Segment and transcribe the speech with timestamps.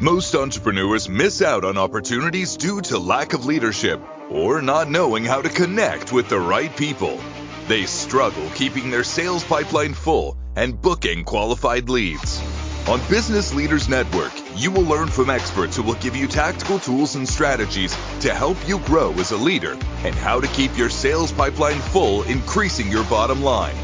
[0.00, 3.98] Most entrepreneurs miss out on opportunities due to lack of leadership
[4.30, 7.18] or not knowing how to connect with the right people.
[7.66, 12.42] They struggle keeping their sales pipeline full and booking qualified leads.
[12.86, 17.14] On Business Leaders Network, you will learn from experts who will give you tactical tools
[17.14, 21.32] and strategies to help you grow as a leader and how to keep your sales
[21.32, 23.74] pipeline full, increasing your bottom line.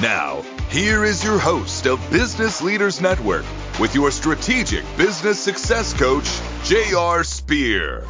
[0.00, 3.44] Now, here is your host of Business Leaders Network
[3.80, 6.28] with your strategic business success coach,
[6.64, 7.24] J.R.
[7.24, 8.04] Spear.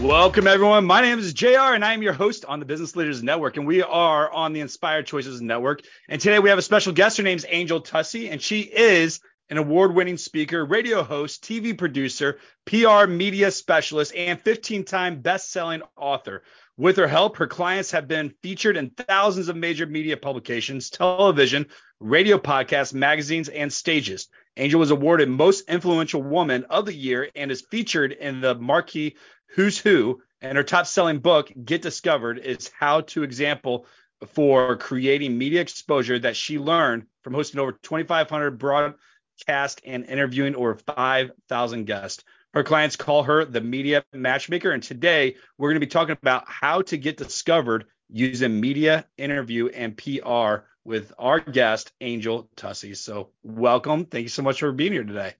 [0.00, 0.86] Welcome, everyone.
[0.86, 3.66] My name is JR, and I am your host on the Business Leaders Network, and
[3.66, 5.82] we are on the Inspired Choices Network.
[6.08, 7.18] And today we have a special guest.
[7.18, 11.76] Her name is Angel Tuccy, and she is an award winning speaker, radio host, TV
[11.76, 16.42] producer, PR media specialist, and 15 time best selling author.
[16.76, 21.66] With her help, her clients have been featured in thousands of major media publications, television,
[22.00, 24.28] radio podcasts, magazines, and stages.
[24.56, 29.14] Angel was awarded Most Influential Woman of the Year and is featured in the Marquis
[29.50, 30.20] Who's Who.
[30.40, 33.86] And her top selling book, Get Discovered, is how to example
[34.32, 40.74] for creating media exposure that she learned from hosting over 2,500 broadcast and interviewing over
[40.74, 42.24] 5,000 guests.
[42.54, 44.70] Her clients call her the media matchmaker.
[44.70, 49.66] And today we're going to be talking about how to get discovered using media, interview,
[49.66, 52.96] and PR with our guest, Angel Tuccy.
[52.96, 54.04] So welcome.
[54.04, 55.34] Thank you so much for being here today.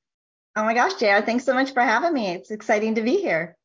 [0.56, 2.32] Oh my gosh, JR, thanks so much for having me.
[2.32, 3.56] It's exciting to be here.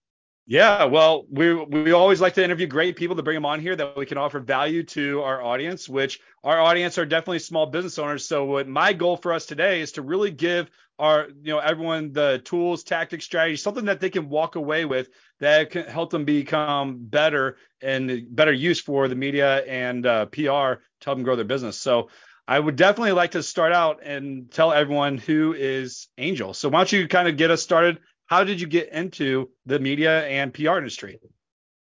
[0.52, 3.76] Yeah, well, we we always like to interview great people to bring them on here
[3.76, 8.00] that we can offer value to our audience, which our audience are definitely small business
[8.00, 8.28] owners.
[8.28, 12.14] So what my goal for us today is to really give our you know everyone
[12.14, 16.26] the tools, tactics, strategies, something that they can walk away with that can help them
[16.26, 21.36] become better and better use for the media and uh, PR to help them grow
[21.36, 21.78] their business.
[21.80, 22.10] So
[22.48, 26.56] I would definitely like to start out and tell everyone who is Angel.
[26.56, 29.80] So why don't you kind of get us started how did you get into the
[29.80, 31.20] media and PR industry?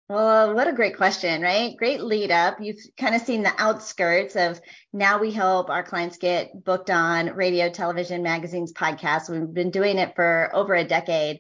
[0.08, 1.76] Well, what a great question, right?
[1.76, 2.58] Great lead up.
[2.60, 4.60] You've kind of seen the outskirts of
[4.92, 9.30] now we help our clients get booked on radio, television, magazines, podcasts.
[9.30, 11.38] We've been doing it for over a decade,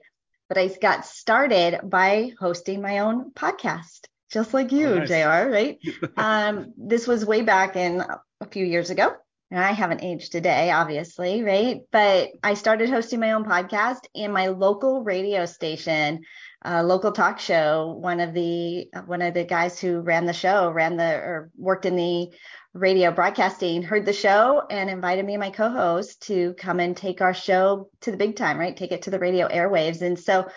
[0.48, 5.08] but I got started by hosting my own podcast, just like you, oh, nice.
[5.08, 5.78] JR, right?
[6.16, 8.00] um, this was way back in
[8.40, 9.16] a few years ago
[9.52, 11.82] and I haven't aged today, obviously, right?
[11.92, 16.22] But I started hosting my own podcast and my local radio station,
[16.64, 17.98] uh, local talk show.
[18.00, 21.84] One of the one of the guys who ran the show, ran the or worked
[21.84, 22.30] in the
[22.72, 27.20] radio broadcasting, heard the show and invited me and my co-host to come and take
[27.20, 28.74] our show to the big time, right?
[28.74, 30.00] Take it to the radio airwaves.
[30.00, 30.48] And so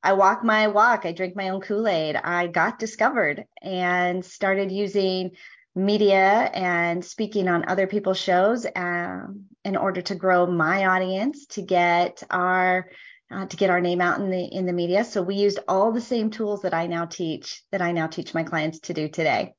[0.00, 1.06] I walk my walk.
[1.06, 2.14] I drink my own Kool Aid.
[2.14, 5.32] I got discovered and started using
[5.74, 11.62] media and speaking on other people's shows um, in order to grow my audience to
[11.62, 12.88] get our
[13.30, 15.04] uh, to get our name out in the in the media.
[15.04, 18.34] So we used all the same tools that i now teach that i now teach
[18.34, 19.54] my clients to do today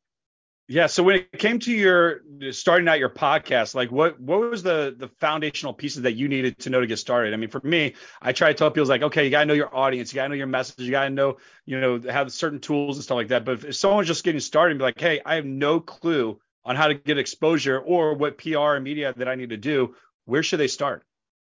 [0.68, 0.88] yeah.
[0.88, 2.22] So when it came to your
[2.52, 6.58] starting out your podcast, like what what was the the foundational pieces that you needed
[6.60, 7.34] to know to get started?
[7.34, 9.76] I mean, for me, I try to tell people like, okay, you gotta know your
[9.76, 13.04] audience, you gotta know your message, you gotta know, you know, have certain tools and
[13.04, 13.46] stuff like that.
[13.46, 16.76] But if someone's just getting started and be like, hey, I have no clue on
[16.76, 19.94] how to get exposure or what PR and media that I need to do,
[20.26, 21.04] where should they start?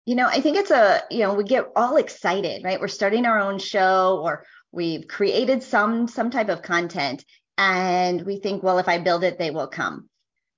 [0.05, 2.79] You know, I think it's a, you know, we get all excited, right?
[2.81, 4.43] We're starting our own show or
[4.73, 7.23] we've created some some type of content
[7.57, 10.09] and we think, well, if I build it, they will come.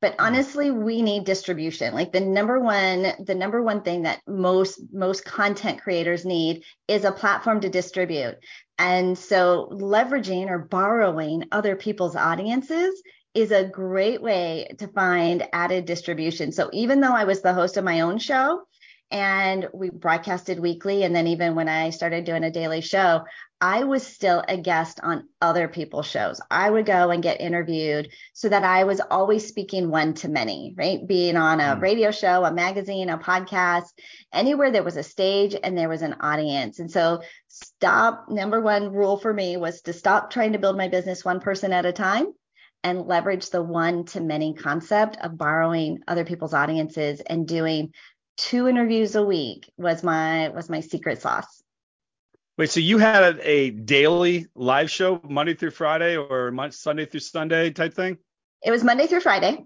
[0.02, 0.22] But hmm.
[0.26, 1.94] honestly, we need distribution.
[1.94, 7.04] Like the number one, the number one thing that most most content creators need is
[7.04, 8.38] a platform to distribute.
[8.78, 13.02] And so leveraging or borrowing other people's audiences
[13.34, 16.52] is a great way to find added distribution.
[16.52, 18.64] So even though I was the host of my own show,
[19.10, 21.04] and we broadcasted weekly.
[21.04, 23.24] And then even when I started doing a daily show,
[23.60, 26.40] I was still a guest on other people's shows.
[26.52, 30.76] I would go and get interviewed so that I was always speaking one to many,
[30.78, 31.00] right?
[31.08, 31.82] Being on a mm.
[31.82, 33.88] radio show, a magazine, a podcast,
[34.32, 36.80] anywhere there was a stage and there was an audience.
[36.80, 38.26] And so, stop.
[38.30, 41.74] Number one rule for me was to stop trying to build my business one person
[41.74, 42.28] at a time
[42.84, 47.92] and leverage the one to many concept of borrowing other people's audiences and doing
[48.38, 51.64] two interviews a week was my was my secret sauce.
[52.58, 57.70] Wait, so you had a daily live show Monday through Friday or Sunday through Sunday
[57.70, 58.18] type thing?
[58.64, 59.66] It was Monday through Friday.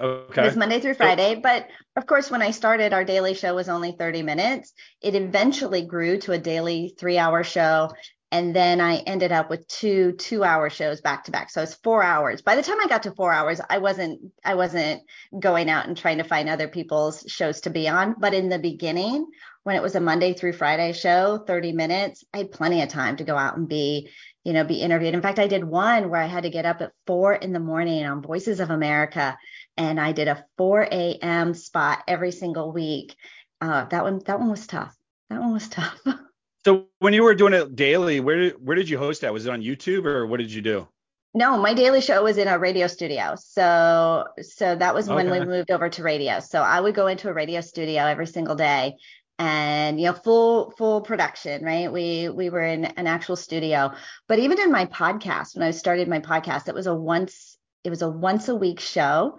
[0.00, 0.42] Okay.
[0.42, 1.66] It was Monday through Friday, but
[1.96, 4.72] of course, when I started, our daily show was only 30 minutes.
[5.02, 7.90] It eventually grew to a daily three-hour show,
[8.30, 11.50] And then I ended up with two two hour shows back to back.
[11.50, 12.42] So it's four hours.
[12.42, 15.02] By the time I got to four hours, I wasn't I wasn't
[15.38, 18.16] going out and trying to find other people's shows to be on.
[18.18, 19.26] But in the beginning,
[19.62, 23.16] when it was a Monday through Friday show, 30 minutes, I had plenty of time
[23.16, 24.10] to go out and be,
[24.44, 25.14] you know, be interviewed.
[25.14, 27.60] In fact, I did one where I had to get up at four in the
[27.60, 29.36] morning on Voices of America,
[29.76, 31.54] and I did a 4 a.m.
[31.54, 33.16] spot every single week.
[33.60, 34.94] Uh, that one, that one was tough.
[35.30, 35.98] That one was tough.
[36.64, 39.32] So when you were doing it daily, where did where did you host that?
[39.32, 40.88] Was it on YouTube or what did you do?
[41.34, 43.34] No, my daily show was in a radio studio.
[43.36, 46.40] So so that was when we moved over to radio.
[46.40, 48.96] So I would go into a radio studio every single day
[49.38, 53.92] and you know full full production right we we were in an actual studio
[54.26, 57.90] but even in my podcast when i started my podcast it was a once it
[57.90, 59.36] was a once a week show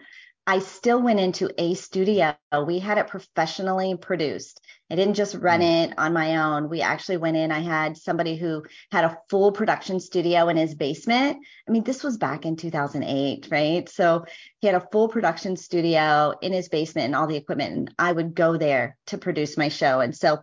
[0.49, 2.35] I still went into a studio.
[2.65, 4.59] We had it professionally produced.
[4.91, 5.85] I didn't just run mm.
[5.85, 6.69] it on my own.
[6.69, 7.51] We actually went in.
[7.51, 11.37] I had somebody who had a full production studio in his basement.
[11.67, 13.87] I mean, this was back in 2008, right?
[13.87, 14.25] So
[14.59, 17.75] he had a full production studio in his basement and all the equipment.
[17.75, 19.99] And I would go there to produce my show.
[19.99, 20.39] And so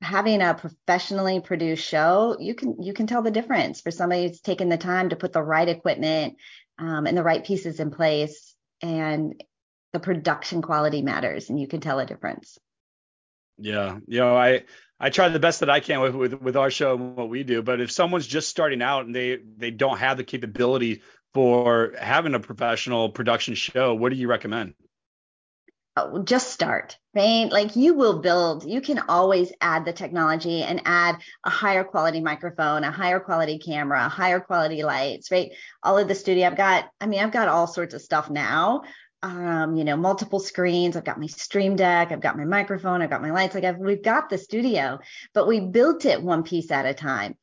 [0.00, 4.40] having a professionally produced show, you can you can tell the difference for somebody who's
[4.40, 6.36] taken the time to put the right equipment
[6.78, 9.42] um, and the right pieces in place and
[9.92, 12.58] the production quality matters and you can tell a difference.
[13.62, 13.98] Yeah.
[14.06, 14.64] You know, I
[14.98, 17.44] I try the best that I can with, with with our show and what we
[17.44, 21.94] do, but if someone's just starting out and they they don't have the capability for
[21.98, 24.74] having a professional production show, what do you recommend?
[25.94, 27.52] Oh, just start, right?
[27.52, 32.22] Like you will build, you can always add the technology and add a higher quality
[32.22, 35.50] microphone, a higher quality camera, higher quality lights, right?
[35.82, 38.82] All of the studio, I've got, I mean, I've got all sorts of stuff now.
[39.24, 40.96] Um, you know, multiple screens.
[40.96, 43.54] I've got my stream deck, I've got my microphone, I've got my lights.
[43.54, 44.98] Like I've, we've got the studio,
[45.32, 47.36] but we built it one piece at a time.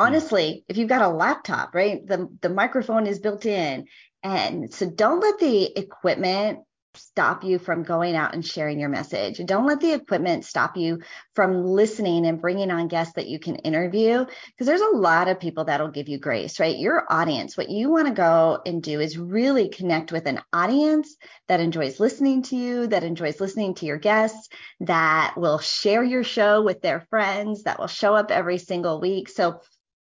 [0.00, 0.06] Hmm.
[0.06, 3.86] Honestly, if you've got a laptop, right, the the microphone is built in,
[4.22, 6.58] and so don't let the equipment
[6.96, 9.40] stop you from going out and sharing your message.
[9.44, 11.00] Don't let the equipment stop you
[11.34, 15.40] from listening and bringing on guests that you can interview because there's a lot of
[15.40, 16.78] people that'll give you grace, right?
[16.78, 21.16] Your audience, what you want to go and do is really connect with an audience
[21.48, 24.48] that enjoys listening to you, that enjoys listening to your guests,
[24.80, 29.28] that will share your show with their friends, that will show up every single week.
[29.28, 29.60] So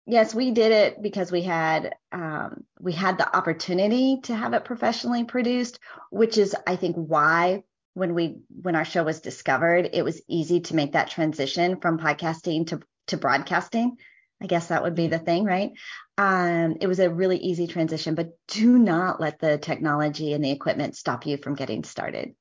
[0.05, 4.65] yes, we did it because we had um, we had the opportunity to have it
[4.65, 5.79] professionally produced,
[6.11, 7.63] which is I think why
[7.93, 11.97] when we when our show was discovered, it was easy to make that transition from
[11.97, 13.97] podcasting to to broadcasting.
[14.41, 15.71] I guess that would be the thing, right?
[16.17, 20.51] Um, it was a really easy transition, but do not let the technology and the
[20.51, 22.35] equipment stop you from getting started.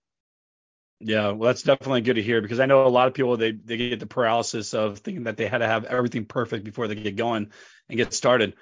[1.06, 3.53] Yeah, well, that's definitely good to hear because I know a lot of people they
[3.53, 6.95] they get the paralysis of thinking that they had to have everything perfect before they
[6.95, 7.51] get going
[7.91, 8.55] and get started.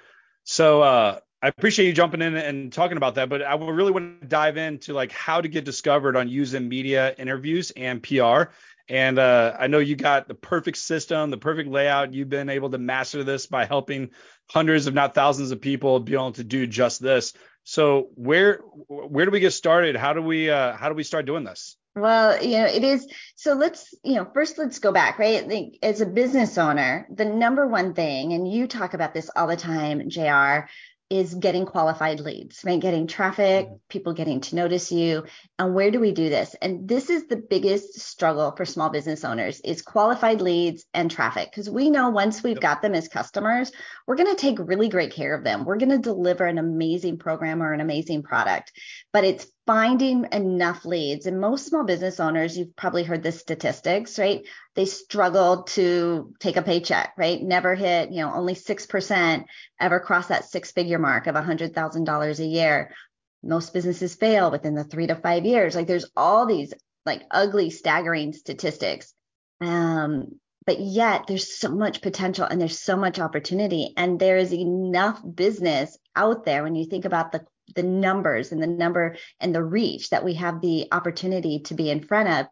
[0.43, 4.19] So uh, I appreciate you jumping in and talking about that, but I really want
[4.21, 8.51] to dive into like how to get discovered on using media interviews and PR.
[8.89, 12.13] And uh, I know you got the perfect system, the perfect layout.
[12.13, 14.09] You've been able to master this by helping
[14.49, 17.31] hundreds, if not thousands, of people be able to do just this.
[17.63, 18.57] So where
[18.89, 19.95] where do we get started?
[19.95, 21.77] How do we uh, how do we start doing this?
[21.95, 23.07] Well, you know, it is.
[23.35, 25.47] So let's, you know, first let's go back, right?
[25.47, 29.45] Like, as a business owner, the number one thing, and you talk about this all
[29.45, 30.67] the time, JR,
[31.13, 32.79] is getting qualified leads, right?
[32.79, 33.75] Getting traffic, mm-hmm.
[33.87, 35.25] people getting to notice you.
[35.59, 36.55] And where do we do this?
[36.59, 41.51] And this is the biggest struggle for small business owners is qualified leads and traffic.
[41.51, 43.71] Because we know once we've got them as customers,
[44.07, 45.65] we're going to take really great care of them.
[45.65, 48.71] We're going to deliver an amazing program or an amazing product.
[49.11, 51.25] But it's finding enough leads.
[51.25, 54.45] And most small business owners, you've probably heard the statistics, right?
[54.75, 57.41] They struggle to take a paycheck, right?
[57.41, 59.45] Never hit, you know, only 6%
[59.79, 62.93] ever cross that six figure mark of $100,000 a year.
[63.41, 65.75] Most businesses fail within the three to five years.
[65.75, 66.73] Like there's all these
[67.05, 69.13] like ugly, staggering statistics.
[69.61, 74.53] Um, but yet there's so much potential and there's so much opportunity and there is
[74.53, 79.53] enough business out there when you think about the the numbers and the number and
[79.53, 82.45] the reach that we have the opportunity to be in front of.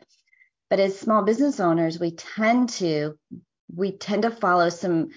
[0.69, 3.17] But as small business owners, we tend to
[3.73, 5.09] we tend to follow some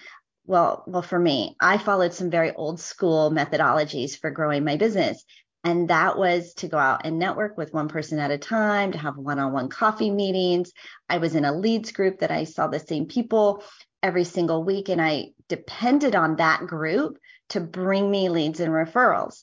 [0.47, 5.25] well well for me i followed some very old school methodologies for growing my business.
[5.67, 8.99] And that was to go out and network with one person at a time to
[8.99, 10.71] have one-on-one coffee meetings.
[11.09, 13.63] I was in a leads group that i saw the same people
[14.03, 17.17] every single week and i depended on that group
[17.49, 19.43] to bring me leads and referrals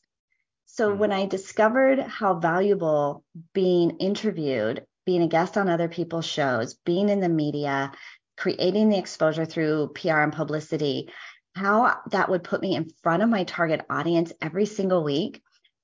[0.73, 0.97] so mm.
[0.97, 3.23] when I discovered how valuable
[3.53, 7.91] being interviewed, being a guest on other people's shows, being in the media,
[8.37, 11.09] creating the exposure through PR and publicity,
[11.55, 15.41] how that would put me in front of my target audience every single week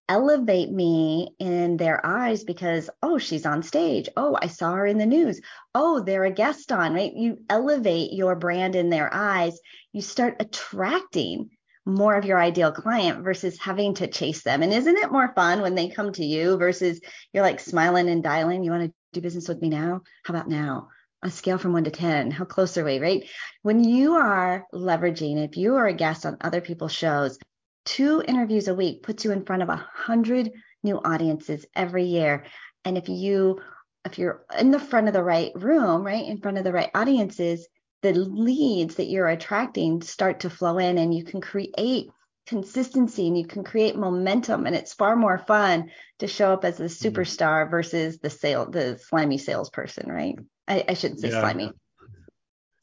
[0.09, 4.07] elevate me in their eyes because oh she's on stage.
[4.15, 5.41] Oh i saw her in the news.
[5.75, 7.13] Oh they're a guest on right?
[7.13, 9.59] You elevate your brand in their eyes.
[9.91, 11.49] You start attracting
[11.87, 14.61] more of your ideal client versus having to chase them.
[14.61, 16.99] And isn't it more fun when they come to you versus
[17.33, 20.01] you're like smiling and dialing you want to do business with me now?
[20.25, 20.89] How about now?
[21.23, 23.23] A scale from one to 10 how close are we right?
[23.63, 27.39] When you are leveraging if you are a guest on other people's shows
[27.85, 30.51] two interviews a week puts you in front of a hundred
[30.83, 32.43] new audiences every year.
[32.83, 33.61] And if you
[34.05, 36.89] if you're in the front of the right room, right, in front of the right
[36.93, 37.67] audiences,
[38.01, 42.09] the leads that you're attracting start to flow in and you can create
[42.45, 45.89] consistency and you can create momentum and it's far more fun
[46.19, 47.07] to show up as a mm-hmm.
[47.07, 50.37] superstar versus the sale the slimy salesperson right
[50.67, 51.41] i, I shouldn't say yeah.
[51.41, 51.73] slimy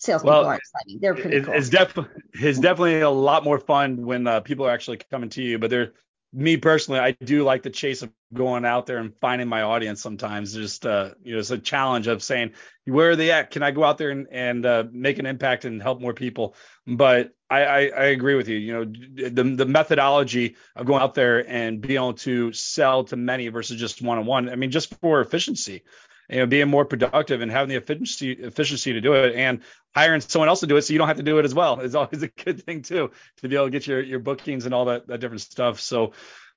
[0.05, 0.99] salespeople well, aren't slimy.
[1.01, 1.55] They're pretty it, cool.
[1.55, 1.99] It's, def-
[2.35, 5.59] it's definitely a lot more fun when uh, people are actually coming to you.
[5.59, 5.93] But they're
[6.35, 10.03] me personally, I do like the chase of going out there and finding my audience.
[10.03, 12.53] Sometimes just uh, you know, it's a challenge of saying,
[12.85, 13.53] where are they at?
[13.53, 16.57] Can I go out there and, and uh, make an impact and help more people?
[16.87, 18.57] But I, I, I agree with you.
[18.57, 18.85] You know,
[19.31, 23.79] the the methodology of going out there and being able to sell to many versus
[23.79, 24.49] just one on one.
[24.49, 25.85] I mean, just for efficiency
[26.29, 29.61] you know, being more productive and having the efficiency efficiency to do it and
[29.95, 31.81] hiring someone else to do it so you don't have to do it as well
[31.81, 34.75] is always a good thing too to be able to get your your bookings and
[34.75, 35.81] all that, that different stuff.
[35.81, 36.13] So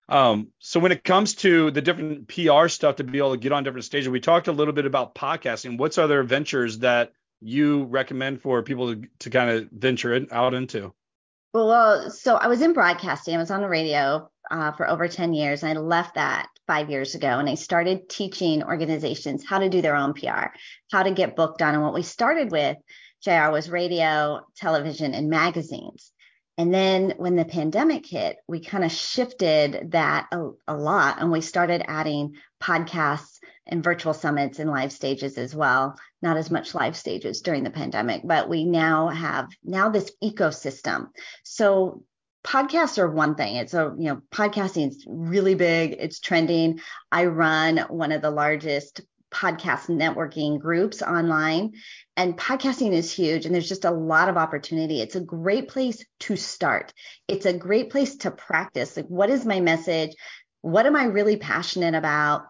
[0.09, 3.51] um, so when it comes to the different PR stuff to be able to get
[3.51, 5.77] on different stages, we talked a little bit about podcasting.
[5.77, 10.53] What's other ventures that you recommend for people to, to kind of venture in, out
[10.53, 10.93] into?
[11.53, 13.35] Well, uh, so I was in broadcasting.
[13.35, 15.63] I was on the radio uh, for over 10 years.
[15.63, 19.95] I left that five years ago and I started teaching organizations how to do their
[19.95, 20.47] own PR,
[20.91, 21.73] how to get booked on.
[21.73, 22.77] And what we started with,
[23.23, 26.11] JR, was radio, television, and magazines.
[26.59, 31.31] And then when the pandemic hit, we kind of shifted that a, a, lot and
[31.31, 33.37] we started adding podcasts
[33.67, 35.95] and virtual summits and live stages as well.
[36.23, 41.09] Not as much live stages during the pandemic, but we now have now this ecosystem.
[41.43, 42.03] So
[42.47, 43.57] podcasts are one thing.
[43.57, 45.97] It's a, you know, podcasting is really big.
[45.99, 46.79] It's trending.
[47.11, 51.73] I run one of the largest podcast networking groups online
[52.15, 55.01] and podcasting is huge and there's just a lot of opportunity.
[55.01, 56.93] It's a great place to start.
[57.27, 58.95] It's a great place to practice.
[58.95, 60.15] Like what is my message?
[60.61, 62.43] What am I really passionate about?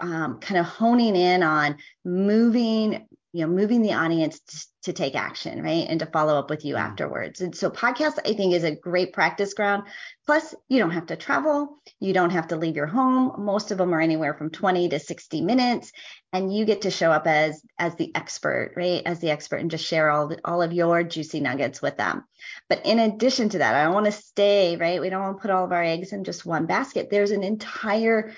[0.00, 5.16] Um, kind of honing in on moving you know moving the audience to, to, take
[5.16, 5.86] action right?
[5.88, 6.86] And to follow up with you mm-hmm.
[6.86, 7.40] afterwards.
[7.40, 9.82] And so podcast i think is a great practice ground.
[10.24, 11.78] Plus you don't have to travel.
[11.98, 13.44] You don't have to leave your home.
[13.44, 15.90] Most of them are anywhere from 20 to 60 minutes.
[16.32, 19.02] And you get to show up as as the expert right?
[19.04, 22.24] As the expert and just share all the, all of your juicy nuggets with them.
[22.68, 25.00] But in addition to that i don't want to stay right?
[25.00, 27.08] We don't want to put all of our eggs in just one basket.
[27.10, 28.32] There's an entire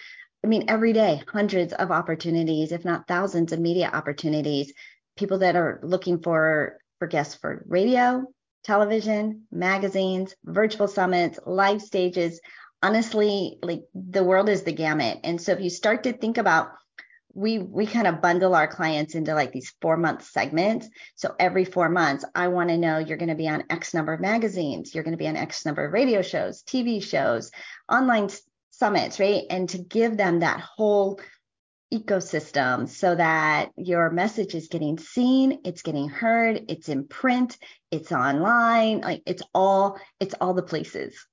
[0.46, 4.72] I mean, every day, hundreds of opportunities, if not thousands of media opportunities,
[5.16, 8.22] people that are looking for, for guests for radio,
[8.62, 12.40] television, magazines, virtual summits, live stages.
[12.80, 15.18] Honestly, like the world is the gamut.
[15.24, 16.68] And so if you start to think about
[17.34, 20.88] we we kind of bundle our clients into like these four month segments.
[21.16, 24.12] So every four months, I want to know you're going to be on X number
[24.12, 27.50] of magazines, you're going to be on X number of radio shows, TV shows,
[27.90, 28.28] online
[28.78, 29.44] summits, right?
[29.50, 31.20] And to give them that whole
[31.92, 37.56] ecosystem so that your message is getting seen, it's getting heard, it's in print,
[37.90, 41.26] it's online, like it's all it's all the places.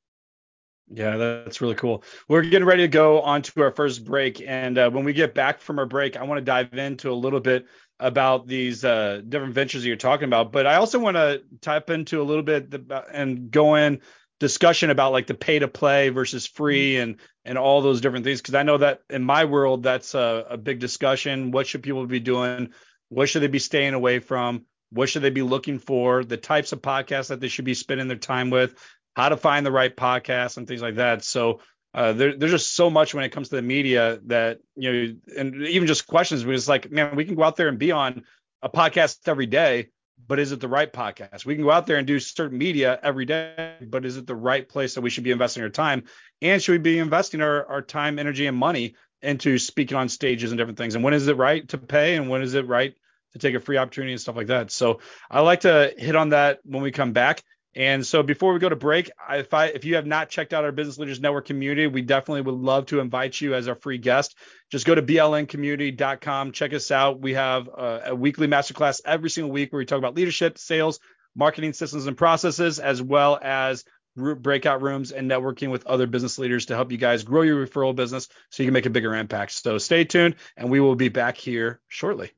[0.91, 2.03] Yeah, that's really cool.
[2.27, 5.33] We're getting ready to go on to our first break, and uh, when we get
[5.33, 7.65] back from our break, I want to dive into a little bit
[7.99, 10.51] about these uh, different ventures that you're talking about.
[10.51, 12.73] But I also want to type into a little bit
[13.11, 14.01] and go in
[14.43, 17.03] discussion about like the pay to play versus free mm-hmm.
[17.03, 20.45] and and all those different things because I know that in my world that's a,
[20.49, 21.51] a, big discussion.
[21.51, 22.73] What should people be doing?
[23.07, 24.65] What should they be staying away from?
[24.91, 26.25] What should they be looking for?
[26.25, 28.75] The types of podcasts that they should be spending their time with,
[29.15, 31.23] how to find the right podcast and things like that.
[31.23, 31.61] So
[31.93, 35.15] uh, there, there's just so much when it comes to the media that you know,
[35.37, 36.43] and even just questions.
[36.43, 38.23] Because like, man, we can go out there and be on
[38.61, 39.87] a podcast every day,
[40.27, 41.45] but is it the right podcast?
[41.45, 44.35] We can go out there and do certain media every day, but is it the
[44.35, 46.03] right place that we should be investing our time?
[46.41, 50.51] And should we be investing our, our time, energy, and money into speaking on stages
[50.51, 50.95] and different things?
[50.95, 52.15] And when is it right to pay?
[52.15, 52.93] And when is it right
[53.33, 54.71] to take a free opportunity and stuff like that?
[54.71, 57.41] So I like to hit on that when we come back.
[57.75, 60.63] And so before we go to break, if I if you have not checked out
[60.63, 63.97] our Business Leaders Network community, we definitely would love to invite you as our free
[63.97, 64.35] guest.
[64.71, 67.19] Just go to blncommunity.com, check us out.
[67.19, 70.99] We have a, a weekly masterclass every single week where we talk about leadership, sales,
[71.35, 73.83] marketing systems and processes, as well as
[74.15, 77.95] breakout rooms and networking with other business leaders to help you guys grow your referral
[77.95, 79.53] business so you can make a bigger impact.
[79.53, 82.31] So stay tuned and we will be back here shortly.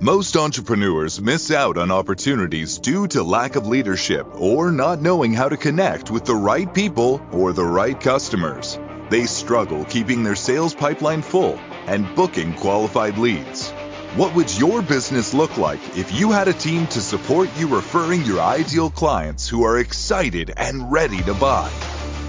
[0.00, 5.48] Most entrepreneurs miss out on opportunities due to lack of leadership or not knowing how
[5.48, 8.78] to connect with the right people or the right customers.
[9.10, 13.70] They struggle keeping their sales pipeline full and booking qualified leads.
[14.14, 18.22] What would your business look like if you had a team to support you referring
[18.22, 21.72] your ideal clients who are excited and ready to buy?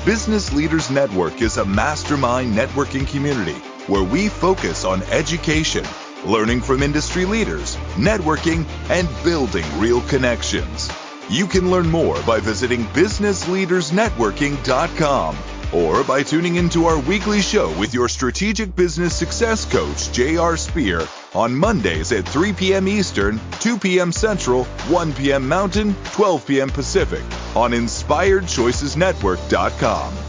[0.06, 5.86] Business Leaders Network is a mastermind networking community where we focus on education
[6.26, 10.92] learning from industry leaders, networking, and building real connections.
[11.30, 15.38] You can learn more by visiting businessleadersnetworking.com
[15.72, 20.58] or by tuning into our weekly show with your strategic business success coach, J.R.
[20.58, 22.88] Spear, on Mondays at 3 p.m.
[22.88, 24.12] Eastern, 2 p.m.
[24.12, 25.48] Central, 1 p.m.
[25.48, 26.70] Mountain, 12 p.m.
[26.70, 27.22] Pacific
[27.56, 30.29] on InspiredChoicesNetwork.com.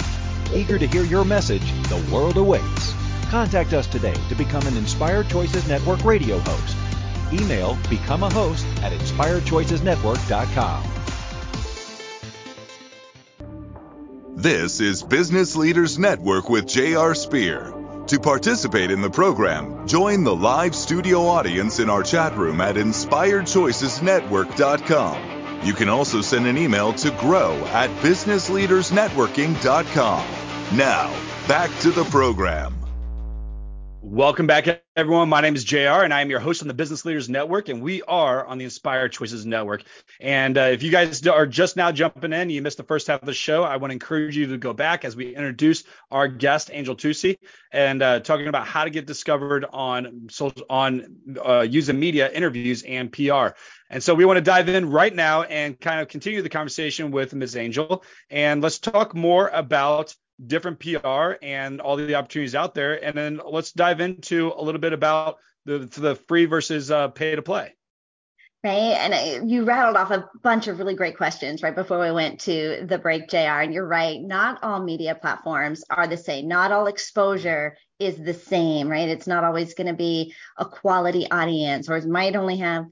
[0.53, 2.93] Eager to hear your message, the world awaits.
[3.29, 6.77] Contact us today to become an Inspired Choices Network radio host.
[7.33, 10.83] Email become a host at inspiredchoicesnetwork.com.
[14.35, 17.13] This is Business Leaders Network with J.R.
[17.13, 17.75] Spear.
[18.07, 22.75] To participate in the program, join the live studio audience in our chat room at
[22.75, 25.40] inspiredchoicesnetwork.com.
[25.63, 30.77] You can also send an email to grow at businessleadersnetworking.com.
[30.77, 31.13] Now,
[31.47, 32.80] back to the program.
[34.03, 35.29] Welcome back, everyone.
[35.29, 37.83] My name is JR, and I am your host on the Business Leaders Network, and
[37.83, 39.83] we are on the Inspired Choices Network.
[40.19, 43.21] And uh, if you guys are just now jumping in, you missed the first half
[43.21, 46.27] of the show, I want to encourage you to go back as we introduce our
[46.27, 47.37] guest, Angel Tuccy,
[47.71, 52.81] and uh, talking about how to get discovered on social, on uh, using media, interviews,
[52.81, 53.49] and PR.
[53.91, 57.11] And so we want to dive in right now and kind of continue the conversation
[57.11, 57.55] with Ms.
[57.55, 60.15] Angel, and let's talk more about
[60.47, 63.03] different PR and all the opportunities out there.
[63.03, 67.35] And then let's dive into a little bit about the the free versus uh, pay
[67.35, 67.75] to play.
[68.63, 68.73] Right.
[68.73, 72.41] And uh, you rattled off a bunch of really great questions right before we went
[72.41, 73.37] to the break, JR.
[73.37, 74.21] And you're right.
[74.21, 76.47] Not all media platforms are the same.
[76.47, 79.09] Not all exposure is the same, right?
[79.09, 82.85] It's not always going to be a quality audience or it might only have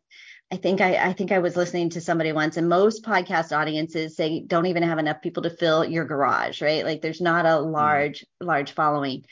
[0.52, 4.16] I think I, I think I was listening to somebody once, and most podcast audiences
[4.16, 6.84] say don't even have enough people to fill your garage, right?
[6.84, 7.72] Like there's not a hmm.
[7.72, 8.48] large, mm.
[8.48, 9.26] large following.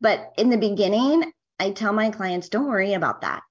[0.00, 3.42] But in the beginning, I tell my clients, don't worry about that.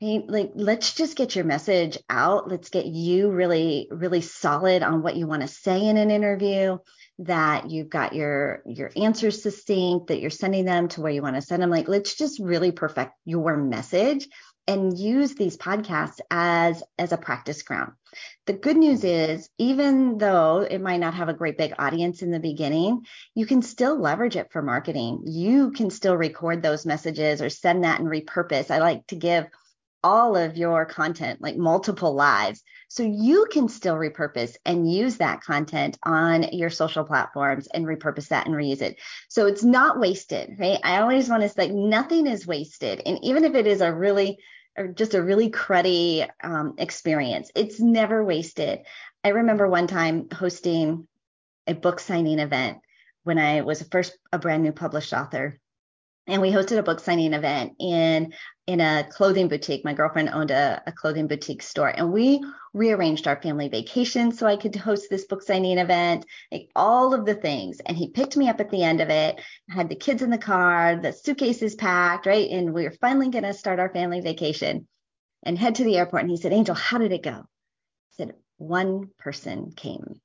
[0.00, 0.22] Right?
[0.28, 2.48] Like let's just get your message out.
[2.48, 6.78] Let's get you really, really solid on what you want to say in an interview.
[7.20, 11.36] That you've got your your answers succinct, that you're sending them to where you want
[11.36, 11.70] to send them.
[11.70, 14.28] Like let's just really perfect your message
[14.66, 17.92] and use these podcasts as as a practice ground.
[18.46, 22.30] The good news is even though it might not have a great big audience in
[22.30, 25.22] the beginning, you can still leverage it for marketing.
[25.26, 28.70] You can still record those messages or send that and repurpose.
[28.70, 29.46] I like to give
[30.04, 35.40] all of your content like multiple lives so you can still repurpose and use that
[35.40, 39.00] content on your social platforms and repurpose that and reuse it.
[39.28, 40.78] So it's not wasted, right?
[40.84, 43.00] I always want to say nothing is wasted.
[43.04, 44.38] And even if it is a really
[44.76, 48.80] or just a really cruddy um, experience, it's never wasted.
[49.22, 51.08] I remember one time hosting
[51.66, 52.78] a book signing event
[53.22, 55.58] when I was first a brand new published author
[56.26, 58.32] and we hosted a book signing event in
[58.66, 59.84] in a clothing boutique.
[59.84, 64.46] My girlfriend owned a, a, clothing boutique store, and we rearranged our family vacation so
[64.46, 67.80] I could host this book signing event, like all of the things.
[67.84, 69.38] And he picked me up at the end of it.
[69.68, 73.44] Had the kids in the car, the suitcases packed, right, and we were finally going
[73.44, 74.88] to start our family vacation
[75.42, 76.22] and head to the airport.
[76.22, 80.22] And he said, "Angel, how did it go?" I said, "One person came."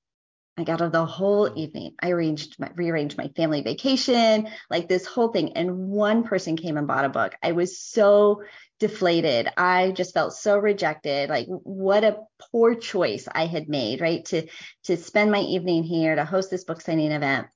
[0.63, 1.95] Got out the whole evening.
[2.01, 5.53] I arranged my, rearranged my family vacation, like this whole thing.
[5.53, 7.35] And one person came and bought a book.
[7.41, 8.43] I was so
[8.79, 9.47] deflated.
[9.57, 11.29] I just felt so rejected.
[11.29, 12.17] Like what a
[12.51, 14.25] poor choice I had made, right?
[14.25, 14.47] To
[14.85, 17.47] to spend my evening here to host this book signing event.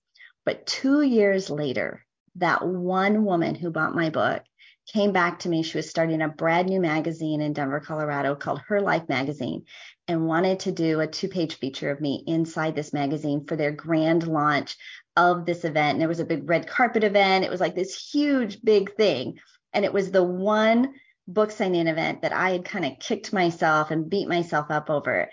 [0.45, 4.43] But two years later, that one woman who bought my book
[4.87, 5.63] came back to me.
[5.63, 9.63] She was starting a brand new magazine in Denver, Colorado called Her Life Magazine
[10.07, 13.71] and wanted to do a two page feature of me inside this magazine for their
[13.71, 14.75] grand launch
[15.15, 15.93] of this event.
[15.93, 17.45] And there was a big red carpet event.
[17.45, 19.39] It was like this huge, big thing.
[19.73, 20.93] And it was the one
[21.27, 25.29] book signing event that I had kind of kicked myself and beat myself up over.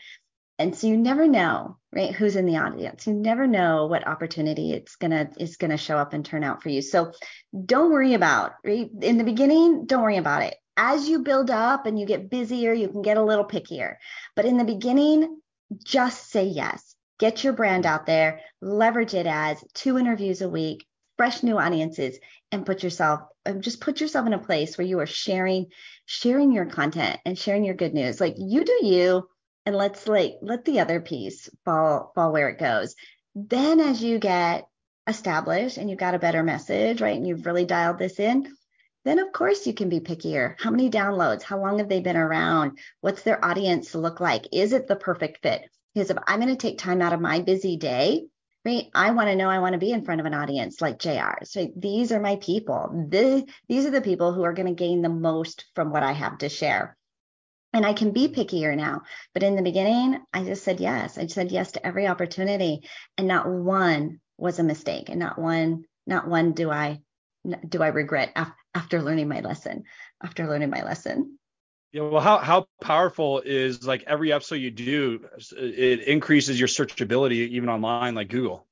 [0.60, 3.06] And so you never know, right, who's in the audience.
[3.06, 6.68] You never know what opportunity it's gonna is gonna show up and turn out for
[6.68, 6.82] you.
[6.82, 7.12] So
[7.64, 9.86] don't worry about right in the beginning.
[9.86, 10.54] Don't worry about it.
[10.76, 13.94] As you build up and you get busier, you can get a little pickier.
[14.36, 15.40] But in the beginning,
[15.82, 16.94] just say yes.
[17.18, 18.40] Get your brand out there.
[18.60, 20.84] Leverage it as two interviews a week,
[21.16, 22.18] fresh new audiences,
[22.52, 25.68] and put yourself um, just put yourself in a place where you are sharing
[26.04, 29.26] sharing your content and sharing your good news like you do you
[29.70, 32.96] and let's like let the other piece fall fall where it goes
[33.36, 34.66] then as you get
[35.06, 38.52] established and you've got a better message right and you've really dialed this in
[39.04, 42.16] then of course you can be pickier how many downloads how long have they been
[42.16, 45.62] around what's their audience look like is it the perfect fit
[45.94, 48.24] because if i'm going to take time out of my busy day
[48.64, 48.88] right?
[48.94, 51.44] I want to know I want to be in front of an audience like JR.
[51.44, 53.06] So these are my people.
[53.08, 56.12] The, these are the people who are going to gain the most from what I
[56.12, 56.98] have to share.
[57.72, 59.02] And I can be pickier now.
[59.32, 61.18] But in the beginning, I just said yes.
[61.18, 62.82] I said yes to every opportunity.
[63.16, 65.08] And not one was a mistake.
[65.08, 67.00] And not one, not one do I
[67.68, 68.36] do I regret
[68.74, 69.84] after learning my lesson,
[70.22, 71.38] after learning my lesson.
[71.92, 77.48] Yeah, well, how how powerful is like every episode you do, it increases your searchability
[77.48, 78.66] even online, like Google.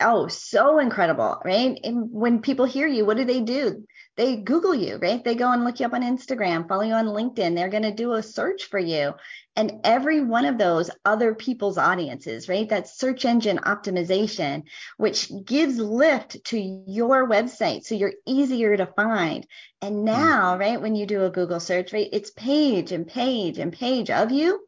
[0.00, 1.78] Oh, so incredible, right?
[1.84, 3.84] And when people hear you, what do they do?
[4.16, 5.22] They Google you, right?
[5.22, 7.54] They go and look you up on Instagram, follow you on LinkedIn.
[7.54, 9.12] They're going to do a search for you.
[9.56, 12.68] And every one of those other people's audiences, right?
[12.68, 14.64] That search engine optimization,
[14.96, 17.84] which gives lift to your website.
[17.84, 19.46] So you're easier to find.
[19.82, 20.04] And hmm.
[20.04, 24.10] now, right, when you do a Google search, right, it's page and page and page
[24.10, 24.66] of you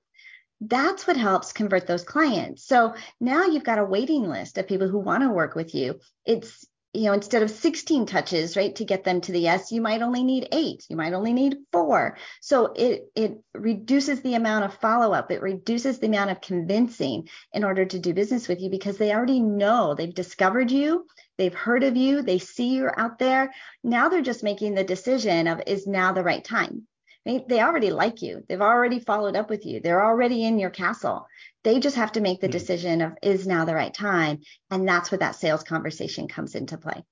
[0.61, 2.64] that's what helps convert those clients.
[2.64, 6.00] So now you've got a waiting list of people who want to work with you.
[6.24, 9.81] It's, you know, instead of 16 touches, right, to get them to the yes, you
[9.81, 12.16] might only need eight, you might only need four.
[12.40, 17.62] So it it reduces the amount of follow-up, it reduces the amount of convincing in
[17.62, 21.85] order to do business with you because they already know they've discovered you, they've heard
[21.85, 23.53] of you, they see you're out there.
[23.85, 26.87] Now they're just making the decision of is now the right time
[27.28, 28.42] they, they already like you.
[28.48, 29.80] They've already followed up with you.
[29.80, 31.26] They're already in your castle.
[31.62, 32.52] They just have to make the mm-hmm.
[32.52, 34.40] decision of is now the right time.
[34.70, 37.04] And that's where that sales conversation comes into play.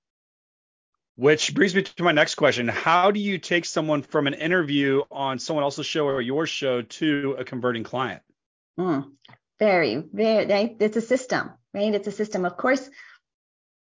[1.16, 2.66] Which brings me to my next question.
[2.66, 6.81] How do you take someone from an interview on someone else's show or your show
[6.81, 8.22] to a converting client?
[8.81, 9.11] Mm,
[9.59, 11.94] very, very, it's a system, right?
[11.94, 12.46] It's a system.
[12.46, 12.88] Of course,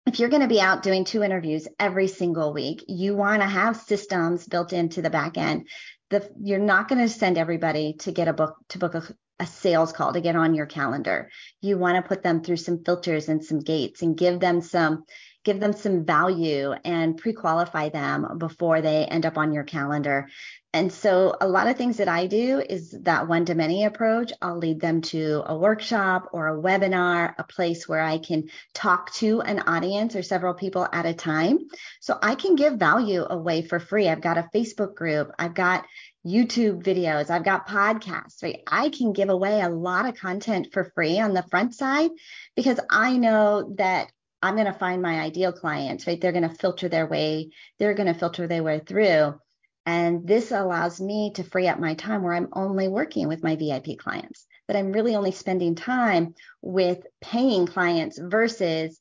[0.06, 3.48] if you're going to be out doing two interviews every single week, you want to
[3.48, 5.66] have systems built into the back end
[6.10, 9.02] the you're not going to send everybody to get a book to book a,
[9.38, 11.30] a sales call to get on your calendar.
[11.60, 15.04] You want to put them through some filters and some gates and give them some
[15.44, 20.28] give them some value and pre-qualify them before they end up on your calendar.
[20.76, 24.30] And so a lot of things that I do is that one to many approach.
[24.42, 29.10] I'll lead them to a workshop or a webinar, a place where I can talk
[29.14, 31.60] to an audience or several people at a time.
[32.00, 34.06] So I can give value away for free.
[34.06, 35.32] I've got a Facebook group.
[35.38, 35.86] I've got
[36.26, 37.30] YouTube videos.
[37.30, 38.60] I've got podcasts, right?
[38.66, 42.10] I can give away a lot of content for free on the front side
[42.54, 44.12] because I know that
[44.42, 46.20] I'm going to find my ideal clients, right?
[46.20, 49.40] They're going to filter their way, they're going to filter their way through.
[49.86, 53.54] And this allows me to free up my time where I'm only working with my
[53.54, 59.00] VIP clients, that I'm really only spending time with paying clients versus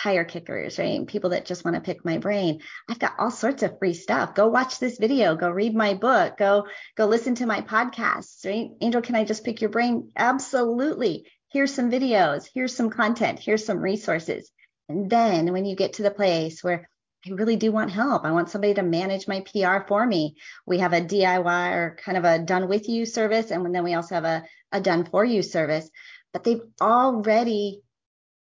[0.00, 1.06] tire kickers, right?
[1.06, 2.60] People that just want to pick my brain.
[2.88, 4.34] I've got all sorts of free stuff.
[4.34, 6.66] Go watch this video, go read my book, go
[6.96, 8.70] go listen to my podcasts, right?
[8.80, 10.10] Angel, can I just pick your brain?
[10.16, 11.26] Absolutely.
[11.50, 14.50] Here's some videos, here's some content, here's some resources.
[14.88, 16.88] And then when you get to the place where
[17.26, 20.36] I really do want help, I want somebody to manage my PR for me.
[20.66, 23.50] We have a DIY or kind of a done with you service.
[23.50, 25.88] And then we also have a, a done for you service.
[26.32, 27.82] But they've already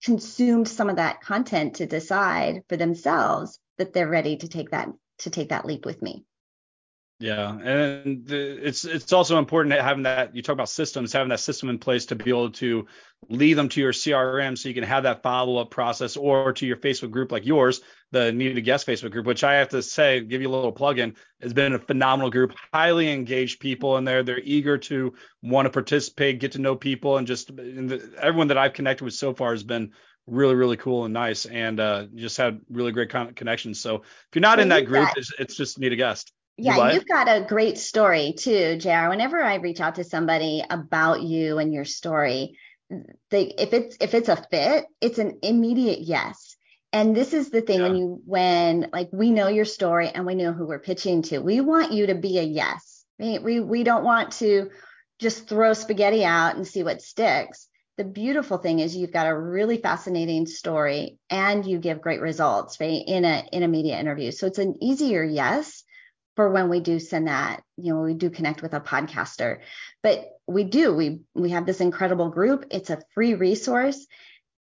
[0.02, 4.88] consumed some of that content to decide for themselves that they're ready to take that
[5.18, 6.24] to take that leap with me.
[7.22, 11.68] Yeah, and it's it's also important having that you talk about systems, having that system
[11.68, 12.88] in place to be able to
[13.28, 16.66] lead them to your CRM so you can have that follow up process, or to
[16.66, 17.80] your Facebook group like yours,
[18.10, 20.72] the Need a Guest Facebook group, which I have to say, give you a little
[20.72, 24.24] plug in, has been a phenomenal group, highly engaged people in there.
[24.24, 28.48] They're eager to want to participate, get to know people, and just and the, everyone
[28.48, 29.92] that I've connected with so far has been
[30.26, 33.78] really really cool and nice, and uh, just had really great con- connections.
[33.78, 35.08] So if you're not in that group.
[35.16, 39.08] It's, it's just Need a Guest Yeah, you have got a great story too, JR.
[39.08, 42.58] Whenever I reach out to somebody about you and your story,
[43.30, 46.56] they if it's if it's a fit, it's an immediate yes.
[46.92, 47.88] And this is the thing yeah.
[47.88, 51.38] when you when like we know your story and we know who we're pitching to.
[51.38, 53.04] We want you to be a yes.
[53.18, 53.42] Right?
[53.42, 54.70] We we don't want to
[55.18, 57.66] just throw spaghetti out and see what sticks.
[57.96, 62.78] The beautiful thing is you've got a really fascinating story and you give great results
[62.78, 64.32] right in a in a media interview.
[64.32, 65.81] So it's an easier yes
[66.36, 69.60] for when we do send that, you know, we do connect with a podcaster.
[70.02, 72.66] But we do, we we have this incredible group.
[72.70, 74.06] It's a free resource.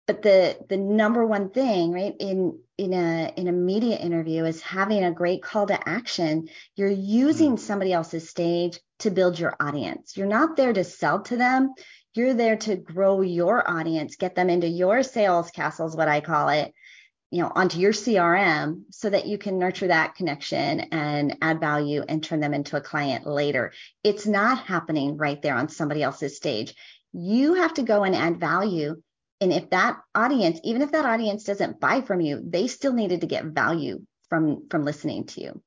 [0.07, 4.61] But the the number one thing, right, in in a in a media interview is
[4.63, 6.49] having a great call to action.
[6.75, 7.59] You're using mm.
[7.59, 10.17] somebody else's stage to build your audience.
[10.17, 11.75] You're not there to sell to them.
[12.15, 16.49] You're there to grow your audience, get them into your sales castles what I call
[16.49, 16.73] it,
[17.31, 22.03] you know onto your crm so that you can nurture that connection and add value
[22.09, 23.73] and turn them into a client later.
[24.03, 26.75] It's not happening right there on somebody else's stage.
[27.13, 29.01] You have to go and add value.
[29.41, 33.23] And if that audience even if that audience doesn't buy from you they still needed
[33.23, 35.63] to get value from from listening to you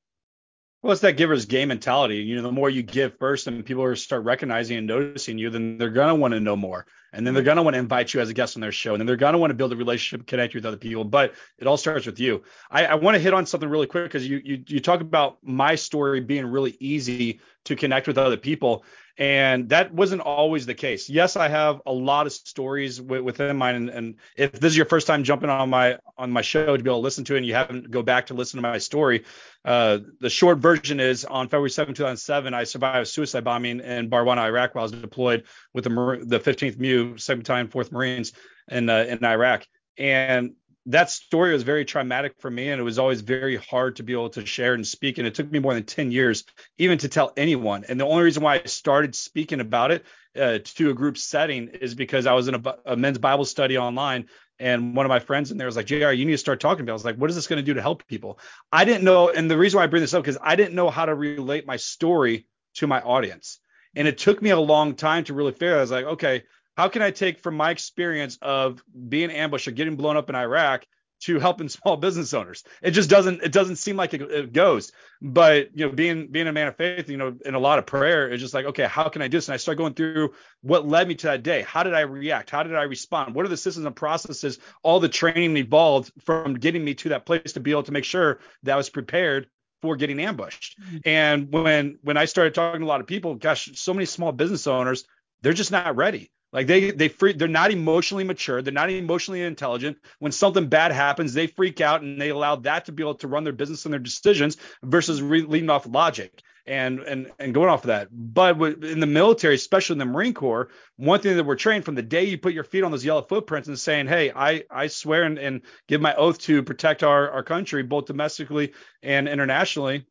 [0.84, 2.16] well, it's that giver's game mentality.
[2.16, 5.78] You know, the more you give first and people start recognizing and noticing you, then
[5.78, 6.84] they're going to want to know more.
[7.10, 8.92] And then they're going to want to invite you as a guest on their show.
[8.92, 11.04] And then they're going to want to build a relationship, connect you with other people.
[11.04, 12.42] But it all starts with you.
[12.70, 15.38] I, I want to hit on something really quick because you, you you talk about
[15.42, 18.84] my story being really easy to connect with other people.
[19.16, 21.08] And that wasn't always the case.
[21.08, 23.76] Yes, I have a lot of stories w- within mine.
[23.76, 26.82] And, and, if this is your first time jumping on my on my show to
[26.82, 28.78] be able to listen to it and you haven't go back to listen to my
[28.78, 29.24] story,
[29.64, 34.10] uh, the short version is on February 7, 2007, I survived a suicide bombing in
[34.10, 35.90] Barwana, Iraq while I was deployed with the,
[36.24, 38.32] the 15th MEU, 2nd Battalion, 4th Marines
[38.70, 39.66] in, uh, in Iraq.
[39.96, 40.54] And
[40.86, 44.12] that story was very traumatic for me and it was always very hard to be
[44.12, 46.44] able to share and speak and it took me more than 10 years
[46.76, 50.04] even to tell anyone and the only reason why i started speaking about it
[50.38, 53.78] uh, to a group setting is because i was in a, a, men's bible study
[53.78, 54.26] online
[54.58, 56.82] and one of my friends in there was like jr you need to start talking
[56.82, 58.38] about i was like what is this going to do to help people?
[58.72, 60.90] I didn't know and the reason why i bring this up because i didn't know
[60.90, 63.60] how to relate my story to my audience.
[63.96, 66.44] And it took me a long time to really figure i was like okay
[66.76, 70.34] how can I take from my experience of being ambushed or getting blown up in
[70.34, 70.84] Iraq
[71.24, 72.64] to helping small business owners?
[72.82, 74.92] It just doesn't it doesn't seem like it, it, goes.
[75.20, 77.86] But you know, being being a man of faith, you know, in a lot of
[77.86, 79.48] prayer, it's just like, okay, how can I do this?
[79.48, 80.32] And I start going through
[80.62, 81.62] what led me to that day.
[81.62, 82.50] How did I react?
[82.50, 83.34] How did I respond?
[83.34, 84.58] What are the systems and processes?
[84.82, 88.04] All the training evolved from getting me to that place to be able to make
[88.04, 89.48] sure that I was prepared
[89.82, 90.80] for getting ambushed.
[90.80, 90.96] Mm-hmm.
[91.04, 94.32] And when when I started talking to a lot of people, gosh, so many small
[94.32, 95.04] business owners,
[95.42, 96.30] they're just not ready.
[96.54, 98.62] Like they they free, they're not emotionally mature.
[98.62, 99.98] They're not emotionally intelligent.
[100.20, 103.28] When something bad happens, they freak out and they allow that to be able to
[103.28, 107.68] run their business and their decisions versus re- leading off logic and and and going
[107.68, 108.06] off of that.
[108.12, 111.96] But in the military, especially in the Marine Corps, one thing that we're trained from
[111.96, 114.86] the day you put your feet on those yellow footprints and saying, "Hey, I I
[114.86, 120.06] swear and, and give my oath to protect our our country both domestically and internationally."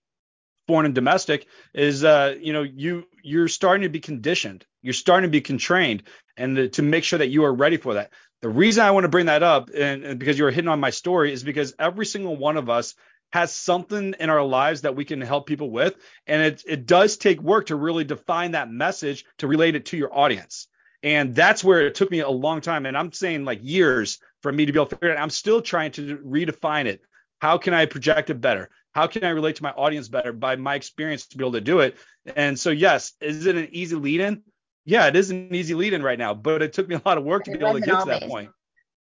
[0.68, 5.28] foreign and domestic is uh you know you you're starting to be conditioned you're starting
[5.28, 6.04] to be constrained
[6.38, 8.12] and to make sure that you are ready for that.
[8.42, 10.80] The reason I want to bring that up, and, and because you were hitting on
[10.80, 12.96] my story, is because every single one of us
[13.32, 15.96] has something in our lives that we can help people with,
[16.28, 19.98] and it it does take work to really define that message to relate it to
[19.98, 20.68] your audience.
[21.02, 24.52] And that's where it took me a long time, and I'm saying like years for
[24.52, 25.24] me to be able to figure it out.
[25.24, 27.02] I'm still trying to redefine it.
[27.40, 28.70] How can I project it better?
[28.94, 31.62] How can I relate to my audience better by my experience to be able to
[31.62, 31.98] do it?
[32.36, 34.44] And so, yes, is it an easy lead in?
[34.86, 37.18] Yeah, it is an easy lead in right now, but it took me a lot
[37.18, 38.16] of work to be able to get always.
[38.16, 38.50] to that point.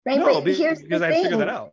[0.06, 1.72] Right, no, but here's because I figured that out.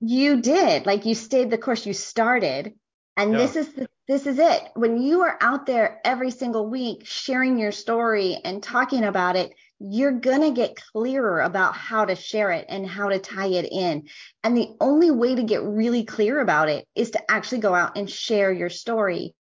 [0.00, 1.86] You did, like you stayed the course.
[1.86, 2.74] You started,
[3.16, 3.38] and yeah.
[3.38, 4.62] this is the, this is it.
[4.74, 9.52] When you are out there every single week sharing your story and talking about it,
[9.78, 14.08] you're gonna get clearer about how to share it and how to tie it in.
[14.42, 17.96] And the only way to get really clear about it is to actually go out
[17.96, 19.34] and share your story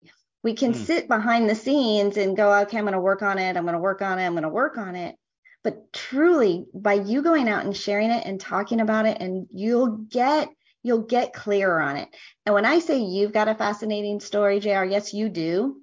[0.44, 0.76] we can mm.
[0.76, 3.58] sit behind the scenes and go, okay, I'm going to work on it.
[3.58, 4.26] I'm going to work on it.
[4.26, 5.16] I'm going to work on it.
[5.64, 9.98] But truly, by you going out and sharing it and talking about it, and you'll
[9.98, 10.50] get
[10.84, 12.08] you'll get clearer on it.
[12.46, 15.82] And when I say you've got a fascinating story, JR, yes, you do,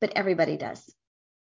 [0.00, 0.82] but everybody does.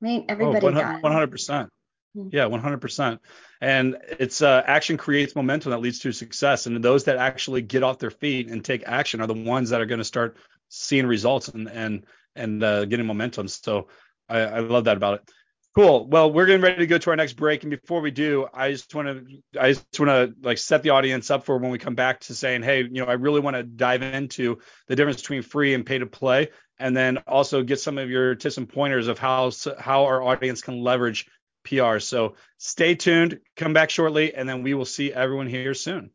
[0.00, 1.48] I mean, everybody oh, 100, does.
[1.48, 1.68] 100%.
[2.14, 2.28] Hmm.
[2.30, 3.18] Yeah, 100%.
[3.60, 6.66] And it's uh, action creates momentum that leads to success.
[6.66, 9.80] And those that actually get off their feet and take action are the ones that
[9.80, 10.36] are going to start
[10.68, 12.04] seeing results and and
[12.36, 13.48] and uh, getting momentum.
[13.48, 13.88] So
[14.28, 15.30] I, I love that about it.
[15.74, 16.06] Cool.
[16.06, 18.70] Well, we're getting ready to go to our next break, and before we do, I
[18.70, 21.78] just want to I just want to like set the audience up for when we
[21.78, 25.20] come back to saying, hey, you know, I really want to dive into the difference
[25.20, 28.68] between free and pay to play, and then also get some of your tips and
[28.68, 31.26] pointers of how how our audience can leverage
[31.64, 31.98] PR.
[31.98, 36.10] So stay tuned, come back shortly, and then we will see everyone here soon.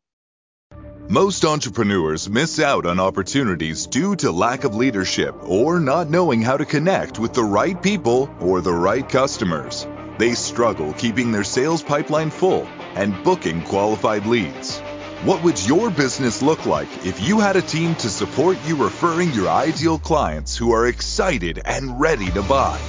[1.12, 6.56] Most entrepreneurs miss out on opportunities due to lack of leadership or not knowing how
[6.56, 9.88] to connect with the right people or the right customers.
[10.20, 14.78] They struggle keeping their sales pipeline full and booking qualified leads.
[15.24, 19.34] What would your business look like if you had a team to support you referring
[19.34, 22.80] your ideal clients who are excited and ready to buy?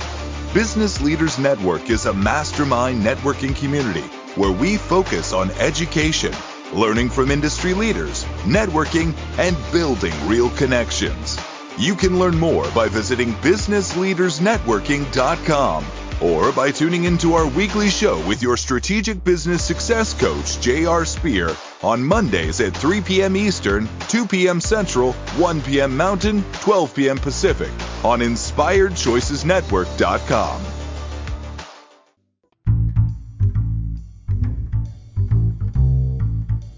[0.52, 4.06] Business Leaders Network is a mastermind networking community
[4.36, 6.34] where we focus on education,
[6.72, 11.38] learning from industry leaders, networking, and building real connections.
[11.78, 15.84] You can learn more by visiting businessleadersnetworking.com
[16.20, 21.04] or by tuning into our weekly show with your strategic business success coach, J.R.
[21.04, 23.36] Spear, on Mondays at 3 p.m.
[23.36, 24.60] Eastern, 2 p.m.
[24.60, 25.96] Central, 1 p.m.
[25.96, 27.16] Mountain, 12 p.m.
[27.18, 27.70] Pacific
[28.04, 30.79] on InspiredChoicesNetwork.com.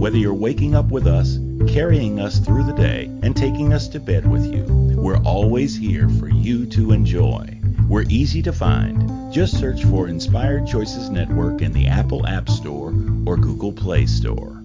[0.00, 4.00] Whether you're waking up with us, carrying us through the day, and taking us to
[4.00, 4.64] bed with you,
[4.96, 7.60] we're always here for you to enjoy.
[7.86, 9.30] We're easy to find.
[9.30, 12.94] Just search for Inspired Choices Network in the Apple App Store
[13.26, 14.64] or Google Play Store.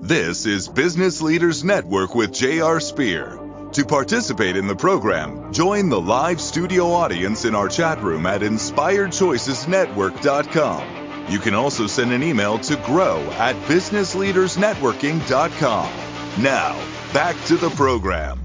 [0.00, 2.80] This is Business Leaders Network with J.R.
[2.80, 3.38] Spear.
[3.72, 8.40] To participate in the program, join the live studio audience in our chat room at
[8.40, 11.07] inspiredchoicesnetwork.com.
[11.28, 16.42] You can also send an email to grow at businessleadersnetworking.com.
[16.42, 16.74] Now,
[17.12, 18.40] back to the program.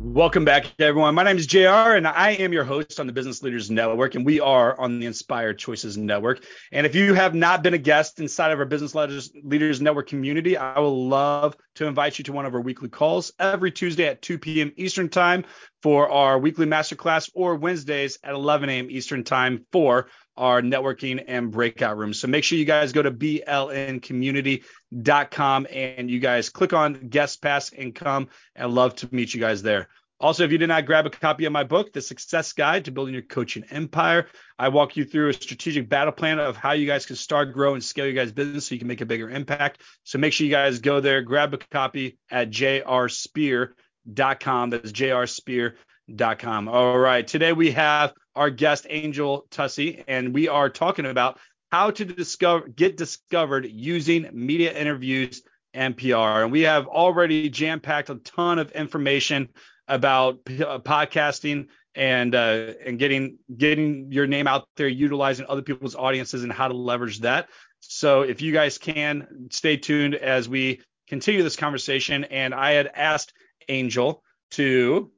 [0.00, 1.14] Welcome back, everyone.
[1.14, 4.26] My name is JR, and I am your host on the Business Leaders Network, and
[4.26, 6.44] we are on the Inspired Choices Network.
[6.72, 10.58] And if you have not been a guest inside of our Business Leaders, Network community,
[10.58, 14.20] I would love to invite you to one of our weekly calls every Tuesday at
[14.20, 14.72] 2 p.m.
[14.76, 15.46] Eastern Time
[15.82, 18.90] for our weekly masterclass, or Wednesdays at 11 a.m.
[18.90, 22.20] Eastern Time for our networking and breakout rooms.
[22.20, 27.72] So make sure you guys go to blncommunity.com and you guys click on guest pass
[27.72, 28.28] and come.
[28.56, 29.88] I'd love to meet you guys there.
[30.20, 32.92] Also, if you did not grab a copy of my book, The Success Guide to
[32.92, 36.86] Building Your Coaching Empire, I walk you through a strategic battle plan of how you
[36.86, 39.28] guys can start, grow, and scale your guys' business so you can make a bigger
[39.28, 39.82] impact.
[40.04, 44.70] So make sure you guys go there, grab a copy at jrspear.com.
[44.70, 46.68] That is jrspear.com.
[46.68, 47.26] All right.
[47.26, 51.38] Today we have our guest, Angel Tuccy, and we are talking about
[51.70, 55.42] how to discover get discovered using media interviews
[55.72, 56.42] and PR.
[56.42, 59.48] And we have already jam-packed a ton of information
[59.88, 65.94] about uh, podcasting and uh, and getting getting your name out there, utilizing other people's
[65.94, 67.48] audiences, and how to leverage that.
[67.80, 72.24] So if you guys can stay tuned as we continue this conversation.
[72.24, 73.32] And I had asked
[73.68, 75.10] Angel to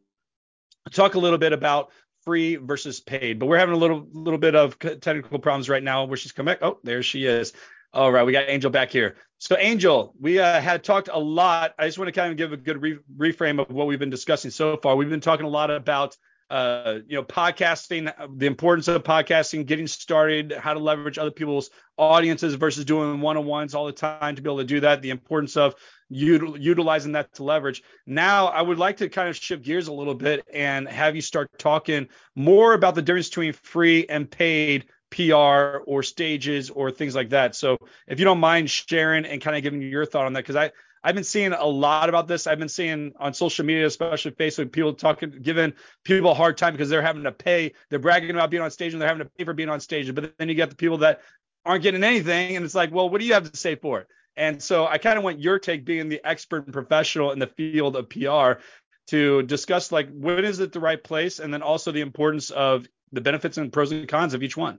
[0.92, 1.90] talk a little bit about
[2.26, 6.04] free versus paid, but we're having a little little bit of technical problems right now
[6.04, 6.58] where she's come back.
[6.60, 7.52] Oh, there she is.
[7.94, 9.16] All right, we got Angel back here.
[9.38, 11.74] So Angel, we uh, had talked a lot.
[11.78, 14.10] I just want to kind of give a good re- reframe of what we've been
[14.10, 14.96] discussing so far.
[14.96, 16.16] We've been talking a lot about
[16.50, 21.70] uh, you know, podcasting, the importance of podcasting, getting started, how to leverage other people's
[21.96, 25.56] audiences versus doing one-on-ones all the time to be able to do that, the importance
[25.56, 25.74] of
[26.12, 27.82] util- utilizing that to leverage.
[28.06, 31.22] Now, I would like to kind of shift gears a little bit and have you
[31.22, 37.14] start talking more about the difference between free and paid PR or stages or things
[37.14, 37.54] like that.
[37.54, 40.56] So if you don't mind sharing and kind of giving your thought on that, because
[40.56, 40.72] I
[41.06, 42.48] I've been seeing a lot about this.
[42.48, 46.72] I've been seeing on social media, especially Facebook, people talking, giving people a hard time
[46.72, 47.74] because they're having to pay.
[47.90, 50.12] They're bragging about being on stage and they're having to pay for being on stage.
[50.12, 51.20] But then you get the people that
[51.64, 54.08] aren't getting anything, and it's like, well, what do you have to say for it?
[54.36, 57.46] And so I kind of want your take, being the expert and professional in the
[57.46, 58.60] field of PR,
[59.08, 62.86] to discuss like when is it the right place, and then also the importance of
[63.12, 64.78] the benefits and pros and cons of each one.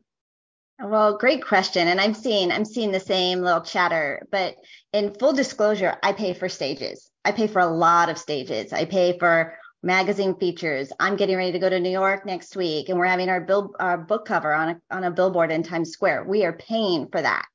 [0.79, 1.88] Well, great question.
[1.88, 4.55] And I'm seeing I'm seeing the same little chatter, but
[4.93, 7.09] in full disclosure, I pay for stages.
[7.25, 8.71] I pay for a lot of stages.
[8.73, 10.91] I pay for magazine features.
[10.99, 13.73] I'm getting ready to go to New York next week and we're having our bill
[13.79, 16.25] our book cover on a on a billboard in Times Square.
[16.25, 17.45] We are paying for that.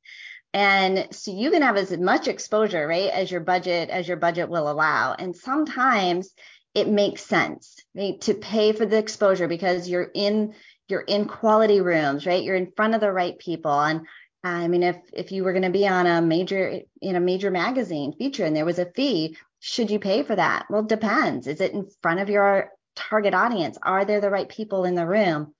[0.54, 4.48] And so you can have as much exposure, right, as your budget as your budget
[4.48, 5.14] will allow.
[5.14, 6.32] And sometimes
[6.74, 10.54] it makes sense right, to pay for the exposure because you're in
[10.88, 12.42] you're in quality rooms, right?
[12.42, 14.06] You're in front of the right people and
[14.44, 17.50] I mean, if if you were going to be on a major in a major
[17.50, 20.66] magazine feature and there was a fee, should you pay for that?
[20.68, 21.46] Well, it depends.
[21.46, 23.78] Is it in front of your target audience?
[23.82, 25.54] Are there the right people in the room?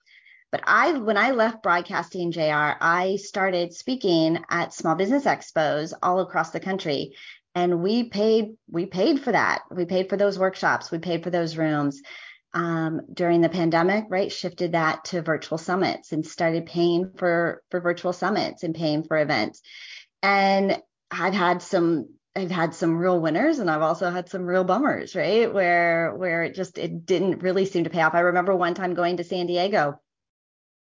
[0.53, 6.21] But I, when I left broadcasting JR, I started speaking at small business expos all
[6.21, 7.15] across the country.
[7.55, 9.63] And we paid, we paid for that.
[9.71, 10.91] We paid for those workshops.
[10.91, 12.03] We paid for those rooms
[12.55, 17.81] um, during the pandemic, right, shifted that to virtual summits and started paying for for
[17.81, 19.63] virtual summits and paying for events.
[20.23, 20.81] And
[21.11, 25.15] I've had some I've had some real winners and I've also had some real bummers,
[25.15, 25.53] right?
[25.53, 28.15] Where where it just it didn't really seem to pay off.
[28.15, 29.99] I remember one time going to San Diego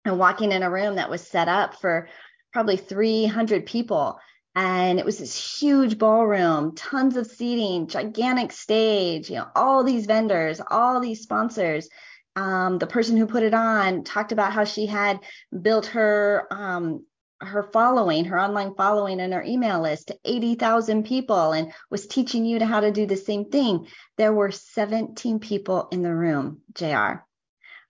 [0.05, 2.09] and walking in a room that was set up for
[2.51, 4.19] probably 300 people
[4.55, 10.05] and it was this huge ballroom, tons of seating, gigantic stage, you know, all these
[10.05, 11.89] vendors, all these sponsors.
[12.35, 15.19] Um, the person who put it on talked about how she had
[15.61, 17.05] built her um,
[17.41, 22.45] her following, her online following and her email list to 80,000 people and was teaching
[22.45, 23.87] you to how to do the same thing.
[24.17, 26.85] There were 17 people in the room, JR.
[26.85, 27.23] Oh,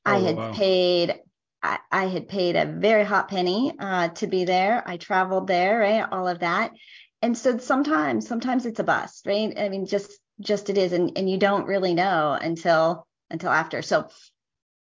[0.06, 0.52] I had wow.
[0.54, 1.20] paid
[1.64, 4.84] I, I had paid a very hot penny uh, to be there.
[4.86, 6.06] I traveled there, right?
[6.12, 6.74] All of that.
[7.22, 9.58] And so sometimes, sometimes it's a bust, right?
[9.58, 10.12] I mean, just
[10.42, 13.82] just it is, and and you don't really know until until after.
[13.82, 14.10] So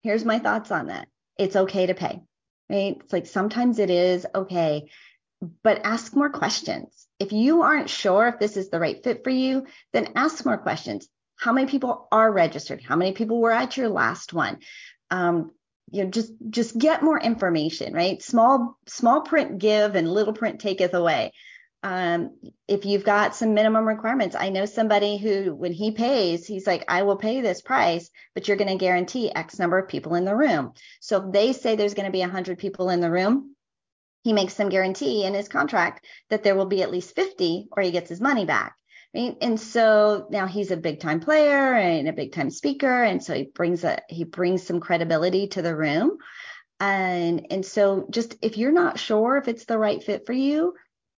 [0.02, 1.08] here's my thoughts on that.
[1.36, 2.22] It's okay to pay,
[2.70, 2.96] right?
[2.98, 4.88] It's like sometimes it is okay,
[5.62, 7.06] but ask more questions.
[7.18, 10.56] If you aren't sure if this is the right fit for you, then ask more
[10.56, 11.08] questions.
[11.36, 12.82] How many people are registered?
[12.82, 14.58] How many people were at your last one?
[15.10, 15.50] Um,
[15.90, 18.22] you know just just get more information right?
[18.22, 21.32] Small small print give and little print taketh away.
[21.82, 22.36] Um,
[22.68, 26.84] if you've got some minimum requirements i know somebody who when he pays he's like
[26.88, 30.26] i will pay this price but you're going to guarantee x number of people in
[30.26, 30.74] the room.
[31.00, 33.56] So if they say there's going to be 100 people in the room
[34.22, 37.82] he makes them guarantee in his contract that there will be at least 50 or
[37.82, 38.76] he gets his money back?
[39.12, 43.02] And so now he's a big time player and a big time speaker.
[43.02, 46.18] And so he brings a he brings some credibility to the room.
[46.78, 50.74] And and so just if you're not sure if it's the right fit for you,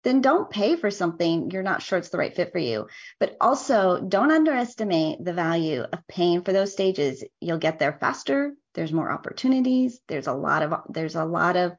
[0.05, 2.86] then don't pay for something you're not sure it's the right fit for you.
[3.18, 7.24] But also don't underestimate the value of paying for those stages.
[7.41, 8.55] You'll get there faster.
[8.74, 10.01] There's more opportunities.
[10.07, 11.72] There's a lot of there's a lot of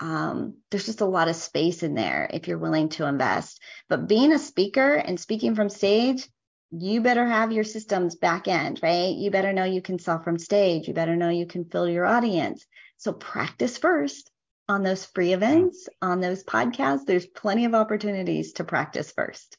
[0.00, 3.60] um, there's just a lot of space in there if you're willing to invest.
[3.88, 6.28] But being a speaker and speaking from stage,
[6.70, 9.14] you better have your systems back end, right?
[9.14, 10.88] You better know you can sell from stage.
[10.88, 12.66] You better know you can fill your audience.
[12.96, 14.30] So practice first
[14.68, 17.06] on those free events, on those podcasts.
[17.06, 19.56] There's plenty of opportunities to practice first.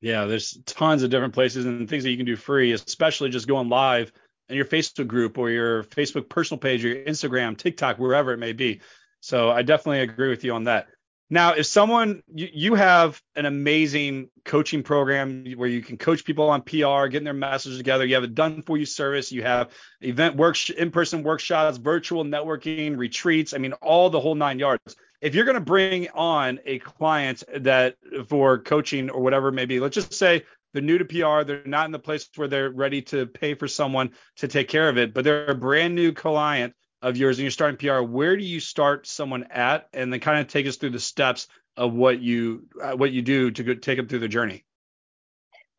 [0.00, 3.46] Yeah, there's tons of different places and things that you can do free, especially just
[3.48, 4.12] going live
[4.48, 8.38] in your Facebook group or your Facebook personal page or your Instagram, TikTok, wherever it
[8.38, 8.80] may be.
[9.20, 10.88] So I definitely agree with you on that.
[11.32, 16.50] Now, if someone you, you have an amazing coaching program where you can coach people
[16.50, 19.70] on PR, getting their messages together, you have a done for you service, you have
[20.00, 24.96] event works, in-person workshops, virtual networking, retreats, I mean all the whole 9 yards.
[25.20, 27.96] If you're going to bring on a client that
[28.26, 31.62] for coaching or whatever it may be, let's just say they're new to PR, they're
[31.64, 34.98] not in the place where they're ready to pay for someone to take care of
[34.98, 38.44] it, but they're a brand new client of yours and you're starting PR, where do
[38.44, 42.20] you start someone at, and then kind of take us through the steps of what
[42.20, 44.64] you uh, what you do to go, take them through the journey?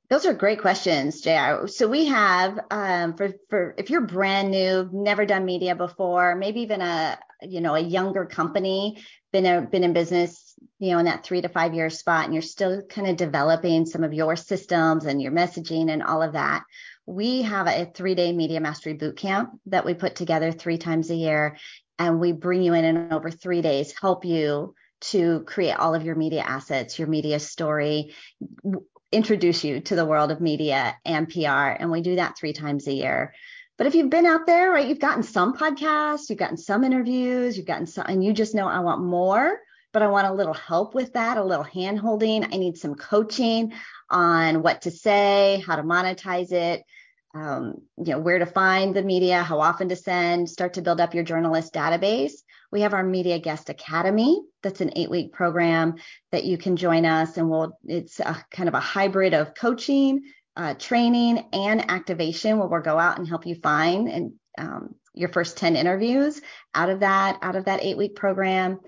[0.09, 1.67] Those are great questions, JR.
[1.67, 6.61] So we have um, for for if you're brand new, never done media before, maybe
[6.61, 8.97] even a you know a younger company,
[9.32, 12.34] been a, been in business, you know, in that three to five year spot, and
[12.34, 16.34] you're still kind of developing some of your systems and your messaging and all of
[16.34, 16.63] that
[17.06, 21.10] we have a three day media mastery boot camp that we put together three times
[21.10, 21.58] a year.
[21.99, 26.04] And we bring you in in over three days, help you to create all of
[26.04, 28.14] your media assets, your media story,
[29.12, 31.76] introduce you to the world of media and PR.
[31.78, 33.34] And we do that three times a year.
[33.78, 37.58] But if you've been out there, right, you've gotten some podcasts, you've gotten some interviews,
[37.58, 39.60] you've gotten some, and you just know I want more,
[39.91, 42.43] but I want a little help with that, a little hand holding.
[42.43, 43.74] I need some coaching
[44.12, 46.84] on what to say, how to monetize it,
[47.34, 50.99] um, you know, where to find the media, how often to send, start to build
[50.99, 52.34] up your journalist database.
[52.72, 54.41] We have our Media Guest Academy.
[54.64, 55.95] That's an eight week program
[56.32, 57.38] that you can join us.
[57.38, 60.24] And we'll, it's a kind of a hybrid of coaching,
[60.55, 65.30] uh, training, and activation where we'll go out and help you find and um, your
[65.30, 66.41] first 10 interviews
[66.74, 68.80] out of that, out of that eight week program.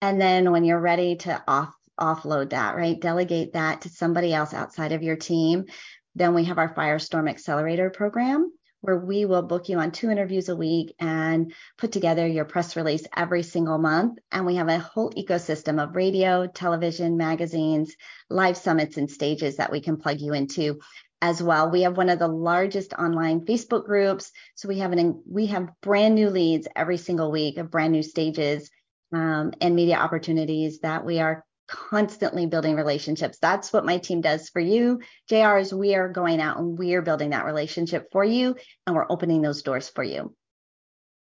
[0.00, 3.00] And then when you're ready to off offload that, right?
[3.00, 5.66] Delegate that to somebody else outside of your team.
[6.14, 10.48] Then we have our Firestorm Accelerator program, where we will book you on two interviews
[10.48, 14.18] a week and put together your press release every single month.
[14.32, 17.94] And we have a whole ecosystem of radio, television, magazines,
[18.30, 20.80] live summits, and stages that we can plug you into
[21.20, 21.70] as well.
[21.70, 24.30] We have one of the largest online Facebook groups.
[24.54, 28.02] So we have an we have brand new leads every single week of brand new
[28.02, 28.70] stages
[29.12, 33.38] um, and media opportunities that we are constantly building relationships.
[33.40, 35.00] That's what my team does for you.
[35.28, 38.56] JR is we are going out and we are building that relationship for you
[38.86, 40.34] and we're opening those doors for you.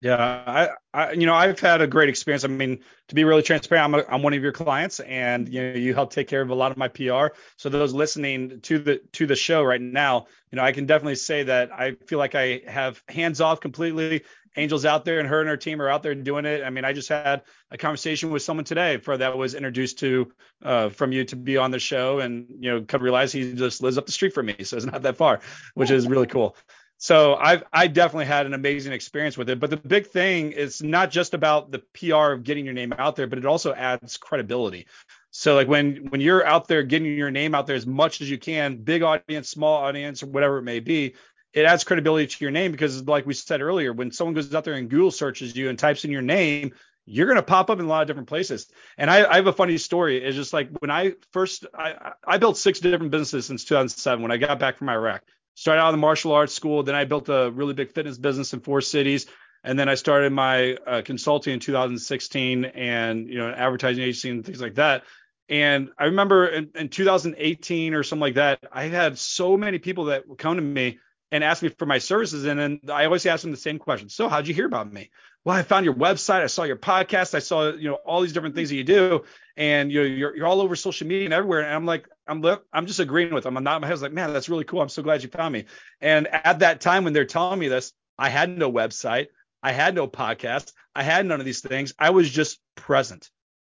[0.02, 2.46] Yeah, I, I, you know, I've had a great experience.
[2.46, 2.80] I mean,
[3.10, 5.94] to be really transparent, I'm, a, I'm one of your clients, and you know, you
[5.94, 7.36] help take care of a lot of my PR.
[7.58, 11.16] So those listening to the to the show right now, you know, I can definitely
[11.16, 14.24] say that I feel like I have hands off completely.
[14.56, 16.64] Angel's out there, and her and her team are out there doing it.
[16.64, 20.32] I mean, I just had a conversation with someone today for that was introduced to
[20.64, 23.84] uh, from you to be on the show, and you know, come realize he just
[23.84, 25.42] lives up the street from me, so it's not that far,
[25.76, 26.56] which is really cool.
[27.02, 29.58] So I've I definitely had an amazing experience with it.
[29.58, 33.16] But the big thing is not just about the PR of getting your name out
[33.16, 34.86] there, but it also adds credibility.
[35.32, 38.30] So like when when you're out there getting your name out there as much as
[38.30, 41.16] you can, big audience, small audience, whatever it may be,
[41.54, 44.66] it adds credibility to your name because like we said earlier, when someone goes out
[44.66, 46.74] there and Google searches you and types in your name,
[47.06, 48.68] you're going to pop up in a lot of different places.
[48.98, 50.24] And I, I, have a funny story.
[50.24, 54.32] It's just like when I first, I, I built six different businesses since 2007 when
[54.32, 55.24] I got back from Iraq
[55.60, 56.84] started out in the martial arts school.
[56.84, 59.26] Then I built a really big fitness business in four cities.
[59.62, 64.30] And then I started my uh, consulting in 2016 and, you know, an advertising agency
[64.30, 65.04] and things like that.
[65.50, 70.06] And I remember in, in 2018 or something like that, I had so many people
[70.06, 71.00] that would come to me
[71.30, 72.46] and ask me for my services.
[72.46, 74.08] And then I always ask them the same question.
[74.08, 75.10] So how'd you hear about me?
[75.44, 76.42] Well, I found your website.
[76.42, 77.36] I saw your podcast.
[77.36, 79.26] I saw, you know, all these different things that you do.
[79.58, 81.62] And you know, you're, you're all over social media and everywhere.
[81.62, 83.58] And I'm like, I'm I'm just agreeing with them.
[83.58, 83.84] I'm not.
[83.84, 84.82] I was like, man, that's really cool.
[84.82, 85.66] I'm so glad you found me.
[86.00, 89.28] And at that time when they're telling me this, I had no website,
[89.64, 91.94] I had no podcast, I had none of these things.
[91.98, 93.30] I was just present.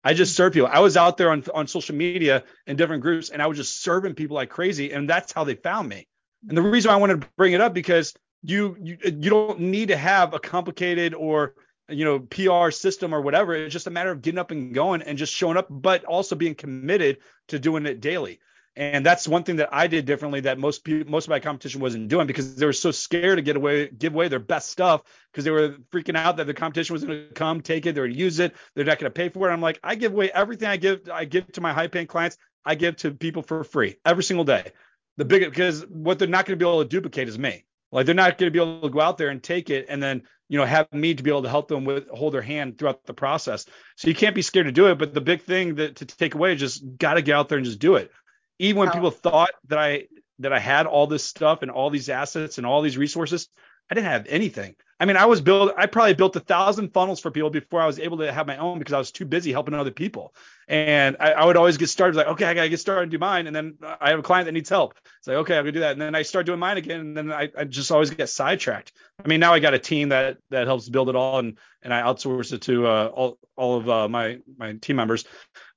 [0.03, 0.37] I just mm-hmm.
[0.37, 0.69] served people.
[0.71, 3.81] I was out there on on social media in different groups, and I was just
[3.81, 6.07] serving people like crazy, and that's how they found me.
[6.47, 9.87] And the reason I wanted to bring it up because you you you don't need
[9.87, 11.55] to have a complicated or
[11.89, 13.55] you know PR system or whatever.
[13.55, 16.35] It's just a matter of getting up and going and just showing up, but also
[16.35, 17.17] being committed
[17.49, 18.39] to doing it daily.
[18.75, 21.79] And that's one thing that I did differently that most people, most of my competition
[21.79, 25.03] wasn't doing because they were so scared to get away, give away their best stuff
[25.31, 28.05] because they were freaking out that the competition was going to come, take it, they're
[28.05, 29.53] going to use it, they're not going to pay for it.
[29.53, 32.37] I'm like, I give away everything I give, I give to my high paying clients,
[32.65, 34.71] I give to people for free every single day.
[35.17, 37.65] The big because what they're not going to be able to duplicate is me.
[37.93, 40.01] Like they're not going to be able to go out there and take it and
[40.01, 42.77] then you know have me to be able to help them with hold their hand
[42.77, 43.65] throughout the process.
[43.95, 44.97] So you can't be scared to do it.
[44.97, 47.57] But the big thing that to take away is just got to get out there
[47.57, 48.11] and just do it.
[48.59, 50.07] Even when people thought that I
[50.39, 53.47] that I had all this stuff and all these assets and all these resources,
[53.89, 54.75] I didn't have anything.
[55.03, 55.73] I mean, I was built.
[55.77, 58.55] I probably built a thousand funnels for people before I was able to have my
[58.55, 60.33] own because I was too busy helping other people.
[60.69, 63.17] And I, I would always get started like, okay, I gotta get started and do
[63.17, 63.45] mine.
[63.47, 64.93] And then I have a client that needs help.
[65.19, 65.91] It's like, okay, I'm gonna do that.
[65.91, 67.01] And then I start doing mine again.
[67.01, 68.93] And then I, I just always get sidetracked.
[69.21, 71.93] I mean, now I got a team that that helps build it all, and and
[71.93, 75.25] I outsource it to uh, all all of uh, my my team members.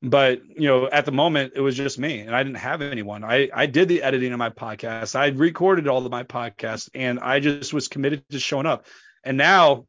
[0.03, 3.24] But you know, at the moment, it was just me, and I didn't have anyone.
[3.24, 5.16] I I did the editing of my podcast.
[5.16, 8.87] I recorded all of my podcasts, and I just was committed to showing up.
[9.27, 9.87] And now,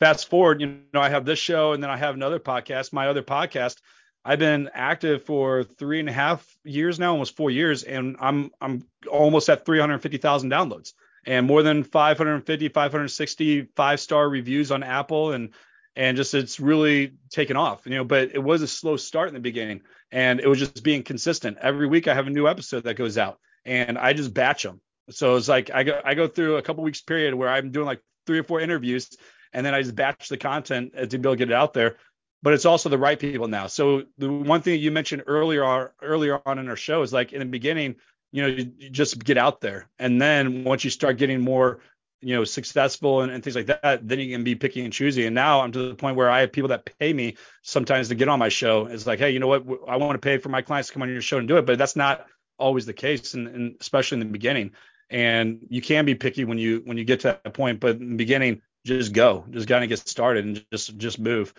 [0.00, 2.92] fast forward, you know, I have this show, and then I have another podcast.
[2.92, 3.76] My other podcast,
[4.24, 8.50] I've been active for three and a half years now, almost four years, and I'm
[8.60, 10.92] I'm almost at 350,000 downloads
[11.26, 15.50] and more than 550, 560 five star reviews on Apple, and
[15.96, 18.04] and just it's really taken off, you know.
[18.04, 21.58] But it was a slow start in the beginning, and it was just being consistent.
[21.60, 24.80] Every week I have a new episode that goes out, and I just batch them.
[25.10, 27.86] So it's like I go I go through a couple weeks period where I'm doing
[27.86, 29.16] like three or four interviews,
[29.52, 31.72] and then I just batch the content uh, to be able to get it out
[31.72, 31.96] there.
[32.42, 33.66] But it's also the right people now.
[33.66, 37.40] So the one thing you mentioned earlier earlier on in our show is like in
[37.40, 37.96] the beginning,
[38.30, 41.80] you know, you, you just get out there, and then once you start getting more
[42.20, 45.26] you know successful and, and, things like that then you can be picky and choosy.
[45.26, 48.16] And now i'm to the point where i have people that pay me sometimes to
[48.16, 48.86] get on my show.
[48.86, 49.64] It's like hey you know what?
[49.86, 51.66] I want to pay for my clients to come on your show and do it.
[51.66, 52.26] But that's not
[52.58, 54.72] always the case and, and especially in the beginning
[55.10, 58.10] and you can be picky when you when you get to that point but in
[58.10, 61.52] the beginning just go just kind of get started and just just move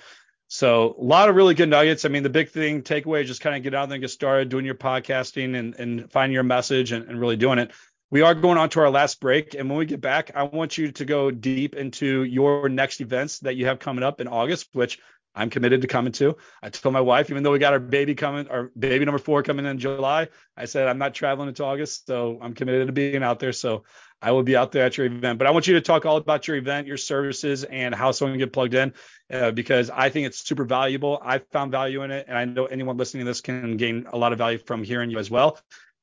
[0.49, 2.05] so a lot of really good nuggets.
[2.05, 4.09] I mean, the big thing takeaway is just kind of get out there and get
[4.09, 7.71] started doing your podcasting and, and find your message and, and really doing it.
[8.09, 9.53] We are going on to our last break.
[9.53, 13.39] And when we get back, I want you to go deep into your next events
[13.41, 14.97] that you have coming up in August, which
[15.35, 16.37] I'm committed to coming to.
[16.61, 19.43] I told my wife, even though we got our baby coming, our baby number four
[19.43, 23.23] coming in July, I said I'm not traveling until August, so I'm committed to being
[23.23, 23.53] out there.
[23.53, 23.83] So
[24.21, 25.39] I will be out there at your event.
[25.39, 28.33] But I want you to talk all about your event, your services, and how someone
[28.33, 28.93] can get plugged in,
[29.31, 31.21] uh, because I think it's super valuable.
[31.23, 34.17] I found value in it, and I know anyone listening to this can gain a
[34.17, 35.59] lot of value from hearing you as well.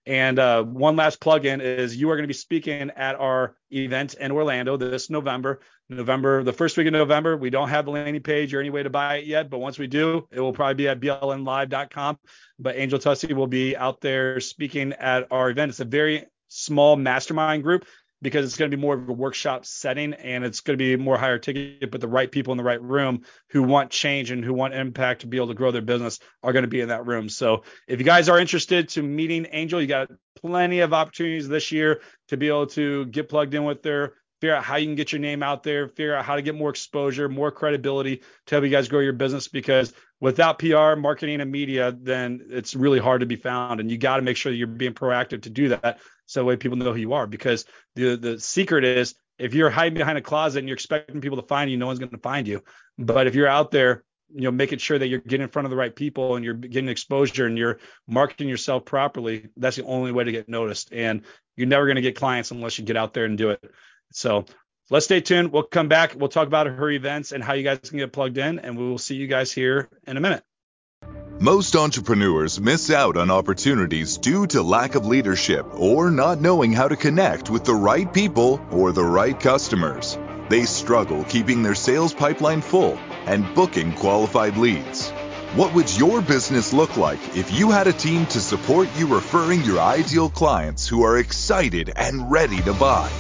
[0.07, 4.15] And uh, one last plug-in is you are going to be speaking at our event
[4.15, 5.61] in Orlando this November.
[5.89, 7.37] November, the first week of November.
[7.37, 9.79] We don't have the landing page or any way to buy it yet, but once
[9.79, 12.19] we do, it will probably be at blnlive.com.
[12.59, 15.71] But Angel Tuccy will be out there speaking at our event.
[15.71, 17.85] It's a very small mastermind group
[18.23, 20.97] because it's going to be more of a workshop setting and it's going to be
[20.97, 24.45] more higher ticket, but the right people in the right room who want change and
[24.45, 26.89] who want impact to be able to grow their business are going to be in
[26.89, 27.29] that room.
[27.29, 31.71] So if you guys are interested to meeting Angel, you got plenty of opportunities this
[31.73, 34.95] year to be able to get plugged in with their figure out how you can
[34.95, 38.55] get your name out there, figure out how to get more exposure, more credibility to
[38.55, 42.99] help you guys grow your business because without PR, marketing, and media, then it's really
[42.99, 43.81] hard to be found.
[43.81, 46.57] And you got to make sure you're being proactive to do that so that way
[46.57, 47.27] people know who you are.
[47.27, 47.65] Because
[47.95, 51.47] the the secret is if you're hiding behind a closet and you're expecting people to
[51.47, 52.63] find you, no one's going to find you.
[52.99, 55.71] But if you're out there, you know, making sure that you're getting in front of
[55.71, 57.79] the right people and you're getting exposure and you're
[58.09, 60.93] marketing yourself properly, that's the only way to get noticed.
[60.93, 61.23] And
[61.57, 63.63] you're never going to get clients unless you get out there and do it.
[64.13, 64.47] So
[64.91, 65.53] let's stay tuned.
[65.53, 66.15] We'll come back.
[66.17, 68.89] We'll talk about her events and how you guys can get plugged in, and we
[68.89, 70.43] will see you guys here in a minute.
[71.39, 76.89] Most entrepreneurs miss out on opportunities due to lack of leadership or not knowing how
[76.89, 80.19] to connect with the right people or the right customers.
[80.49, 85.11] They struggle keeping their sales pipeline full and booking qualified leads.
[85.55, 89.63] What would your business look like if you had a team to support you referring
[89.63, 93.11] your ideal clients who are excited and ready to buy?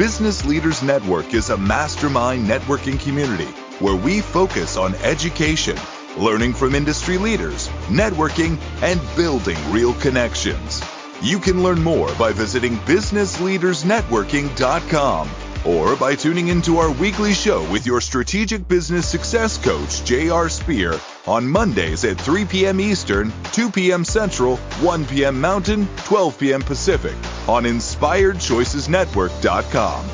[0.00, 5.76] Business Leaders Network is a mastermind networking community where we focus on education
[6.16, 10.80] learning from industry leaders, networking, and building real connections.
[11.20, 15.30] You can learn more by visiting businessleadersnetworking.com
[15.64, 20.48] or by tuning into our weekly show with your strategic business success coach, J.R.
[20.48, 22.80] Spear, on Mondays at 3 p.m.
[22.80, 24.04] Eastern, 2 p.m.
[24.04, 25.40] Central, 1 p.m.
[25.40, 26.62] Mountain, 12 p.m.
[26.62, 27.14] Pacific
[27.48, 30.06] on InspiredChoicesNetwork.com.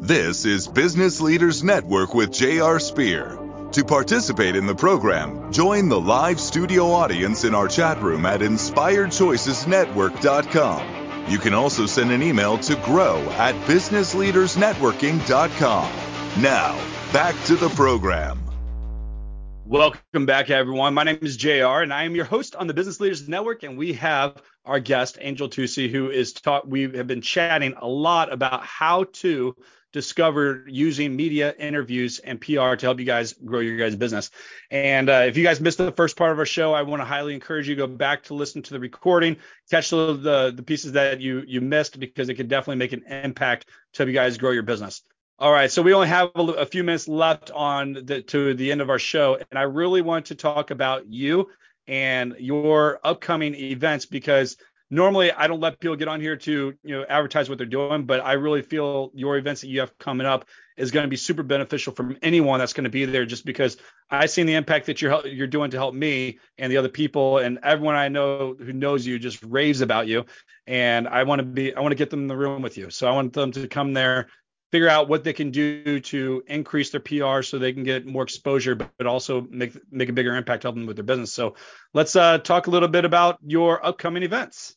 [0.00, 2.78] This is Business Leaders Network with J.R.
[2.78, 3.40] Spear.
[3.72, 8.40] To participate in the program, join the live studio audience in our chat room at
[8.40, 11.03] inspiredchoicesnetwork.com.
[11.28, 15.92] You can also send an email to grow at businessleadersnetworking.com.
[16.42, 16.74] Now,
[17.12, 18.38] back to the program.
[19.64, 20.92] Welcome back, everyone.
[20.92, 23.62] My name is JR, and I am your host on the Business Leaders Network.
[23.62, 26.68] And we have our guest, Angel Tuccy, who is taught.
[26.68, 29.56] We have been chatting a lot about how to
[29.94, 34.28] discovered using media interviews and PR to help you guys grow your guys' business.
[34.68, 37.06] And uh, if you guys missed the first part of our show, I want to
[37.06, 39.36] highly encourage you to go back to listen to the recording,
[39.70, 43.68] catch the, the, pieces that you you missed because it could definitely make an impact
[43.92, 45.00] to help you guys grow your business.
[45.38, 48.72] All right, so we only have a, a few minutes left on the, to the
[48.72, 51.50] end of our show, and I really want to talk about you
[51.86, 54.56] and your upcoming events because
[54.90, 58.04] normally I don't let people get on here to you know advertise what they're doing,
[58.04, 61.16] but I really feel your events that you have coming up is going to be
[61.16, 63.76] super beneficial from anyone that's going to be there, just because
[64.10, 67.38] I've seen the impact that you're you're doing to help me and the other people
[67.38, 70.24] and everyone I know who knows you just raves about you,
[70.66, 72.90] and I want to be I want to get them in the room with you,
[72.90, 74.28] so I want them to come there.
[74.74, 78.24] Figure out what they can do to increase their PR so they can get more
[78.24, 81.32] exposure, but also make make a bigger impact helping them with their business.
[81.32, 81.54] So
[81.92, 84.74] let's uh, talk a little bit about your upcoming events.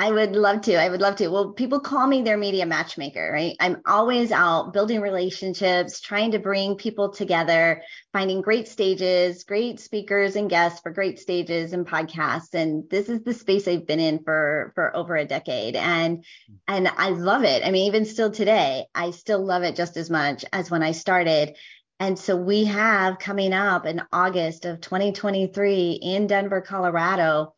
[0.00, 0.76] I would love to.
[0.76, 1.28] I would love to.
[1.28, 3.54] Well, people call me their media matchmaker, right?
[3.60, 10.36] I'm always out building relationships, trying to bring people together, finding great stages, great speakers
[10.36, 12.54] and guests for great stages and podcasts.
[12.54, 15.76] And this is the space I've been in for for over a decade.
[15.76, 16.24] And
[16.66, 17.62] and I love it.
[17.62, 20.92] I mean, even still today, I still love it just as much as when I
[20.92, 21.58] started.
[21.98, 27.52] And so we have coming up in August of 2023 in Denver, Colorado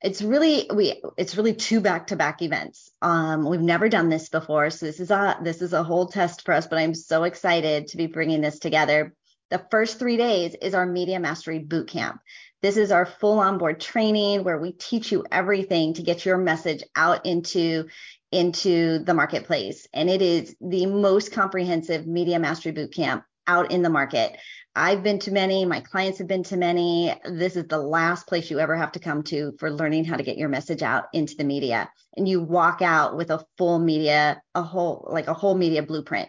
[0.00, 2.90] it's really we it's really two back-to-back events.
[3.02, 6.44] Um we've never done this before so this is a this is a whole test
[6.44, 9.14] for us but i'm so excited to be bringing this together.
[9.50, 12.20] The first three days is our media mastery boot camp.
[12.60, 16.82] This is our full onboard training where we teach you everything to get your message
[16.94, 17.86] out into
[18.30, 19.86] into the marketplace.
[19.94, 24.36] And it is the most comprehensive media mastery boot camp out in the market
[24.76, 27.12] I've been to many, my clients have been to many.
[27.24, 30.22] This is the last place you ever have to come to for learning how to
[30.22, 31.90] get your message out into the media.
[32.16, 36.28] And you walk out with a full media, a whole, like a whole media blueprint.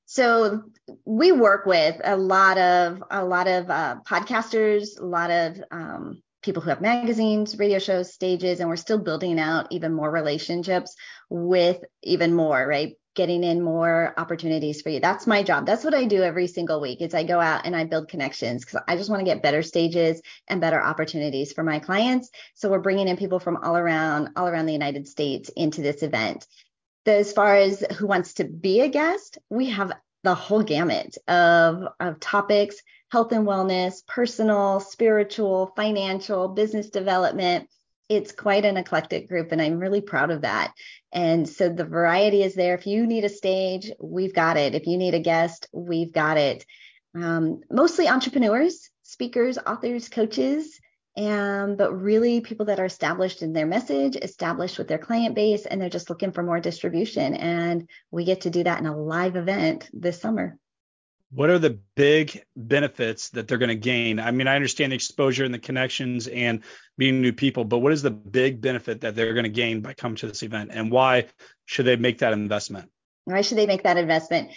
[0.05, 0.61] So
[1.03, 6.21] we work with a lot of a lot of uh, podcasters, a lot of um,
[6.43, 10.95] people who have magazines, radio shows, stages, and we're still building out even more relationships
[11.29, 12.93] with even more, right?
[13.15, 14.99] Getting in more opportunities for you.
[14.99, 15.65] That's my job.
[15.65, 18.63] That's what I do every single week is I go out and I build connections
[18.63, 22.29] because I just want to get better stages and better opportunities for my clients.
[22.53, 26.03] So we're bringing in people from all around all around the United States into this
[26.03, 26.45] event.
[27.05, 29.93] As far as who wants to be a guest, we have
[30.23, 32.77] the whole gamut of, of topics,
[33.11, 37.69] health and wellness, personal, spiritual, financial, business development
[38.09, 40.73] it's quite an eclectic group and I'm really proud of that.
[41.15, 42.75] And so the variety is there.
[42.75, 44.75] If you need a stage, we've got it.
[44.75, 46.65] If you need a guest, we've got it.
[47.15, 50.77] Um, mostly entrepreneurs, speakers, authors, coaches,
[51.15, 55.65] and but really people that are established in their message, established with their client base,
[55.65, 57.33] and they're just looking for more distribution.
[57.35, 60.59] And we get to do that in a live event this summer
[61.35, 64.19] what are the big benefits that they're going to gain?
[64.19, 66.63] I mean, I understand the exposure and the connections and
[66.97, 69.93] meeting new people, but what is the big benefit that they're going to gain by
[69.93, 71.25] coming to this event and why
[71.65, 72.89] should they make that investment?
[73.25, 74.51] Why should they make that investment?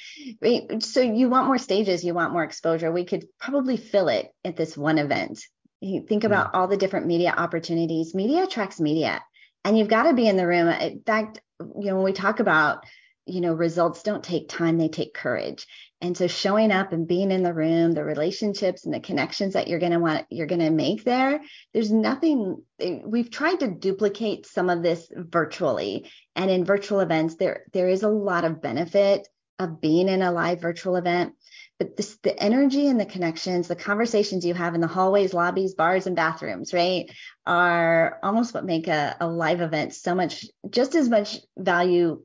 [0.80, 2.93] So you want more stages, you want more exposure.
[2.93, 5.41] We could probably fill it at this one event.
[5.80, 6.57] You think about mm-hmm.
[6.57, 8.14] all the different media opportunities.
[8.14, 9.22] Media attracts media,
[9.64, 10.68] and you've got to be in the room.
[10.68, 12.84] In fact, you know, when we talk about
[13.29, 15.66] you know results don't take time they take courage.
[16.01, 19.68] And so showing up and being in the room the relationships and the connections that
[19.68, 21.41] you're going to want you're going to make there
[21.74, 26.11] there's nothing eh, we've tried to duplicate some of this virtually.
[26.37, 30.31] And in virtual events there there is a lot of benefit of being in a
[30.31, 31.35] live virtual event.
[31.81, 35.74] But this, the energy and the connections the conversations you have in the hallways lobbies
[35.74, 37.11] bars and bathrooms right
[37.47, 42.20] are almost what make a, a live event so much just as much value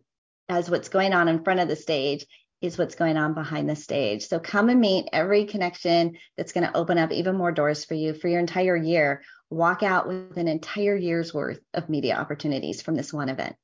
[0.57, 2.25] as what's going on in front of the stage
[2.61, 4.27] is what's going on behind the stage.
[4.27, 7.93] So come and meet every connection that's going to open up even more doors for
[7.93, 9.21] you for your entire year.
[9.49, 13.57] Walk out with an entire year's worth of media opportunities from this one event.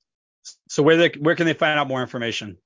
[0.67, 2.57] So where they, where can they find out more information?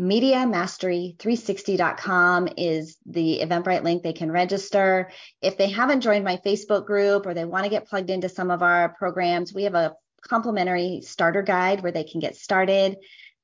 [0.00, 4.02] MediaMastery360.com is the Eventbrite link.
[4.02, 5.10] They can register.
[5.42, 8.50] If they haven't joined my Facebook group or they want to get plugged into some
[8.50, 12.96] of our programs, we have a complimentary starter guide where they can get started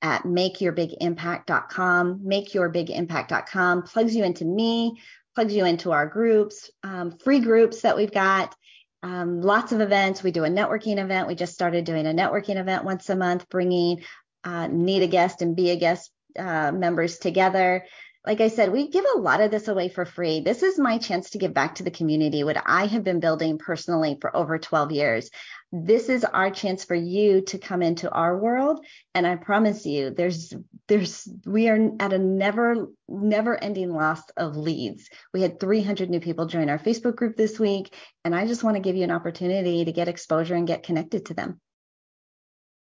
[0.03, 2.21] at makeyourbigimpact.com.
[2.21, 5.01] Makeyourbigimpact.com plugs you into me,
[5.35, 8.55] plugs you into our groups, um, free groups that we've got.
[9.03, 10.23] Um, lots of events.
[10.23, 11.29] We do a networking event.
[11.29, 14.03] We just started doing a networking event once a month, bringing
[14.45, 17.85] uh, need a guest and be a guest uh, members together
[18.27, 20.41] like I said, we give a lot of this away for free.
[20.41, 23.59] This is my chance to give back to the community, what I have been building
[23.59, 25.31] personally for over 12 years.
[25.71, 28.85] This is our chance for you to come into our world.
[29.15, 30.55] And I promise you, there's,
[30.89, 35.11] there's, we are at a never, never ending loss of leads.
[35.35, 37.95] We had 300 new people join our Facebook group this week.
[38.25, 41.27] And I just want to give you an opportunity to get exposure and get connected
[41.27, 41.61] to them.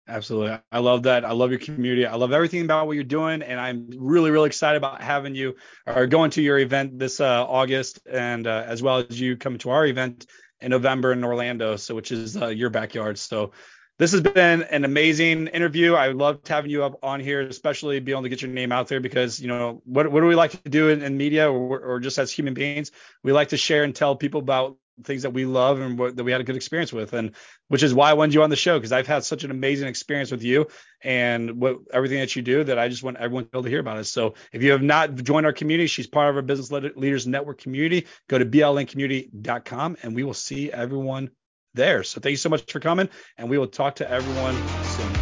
[0.07, 0.59] Absolutely.
[0.71, 1.25] I love that.
[1.25, 2.05] I love your community.
[2.05, 3.43] I love everything about what you're doing.
[3.43, 7.45] And I'm really, really excited about having you or going to your event this uh,
[7.45, 10.27] August and uh, as well as you coming to our event
[10.61, 13.17] in November in Orlando, so which is uh, your backyard.
[13.19, 13.53] So
[13.99, 15.95] this has been an amazing interview.
[15.95, 18.89] I loved having you up on here, especially being able to get your name out
[18.89, 21.81] there because, you know, what, what do we like to do in, in media or,
[21.81, 22.91] or just as human beings?
[23.23, 26.25] We like to share and tell people about things that we love and what, that
[26.25, 27.35] we had a good experience with, and
[27.69, 29.89] which is why I wanted you on the show because I've had such an amazing
[29.89, 30.69] experience with you
[31.03, 33.71] and what everything that you do that I just want everyone to be able to
[33.71, 34.05] hear about it.
[34.05, 37.61] So if you have not joined our community, she's part of our Business Leaders Network
[37.61, 38.07] community.
[38.29, 41.31] Go to blncommunity.com and we will see everyone
[41.75, 42.03] there.
[42.05, 45.13] So thank you so much for coming, and we will talk to everyone soon.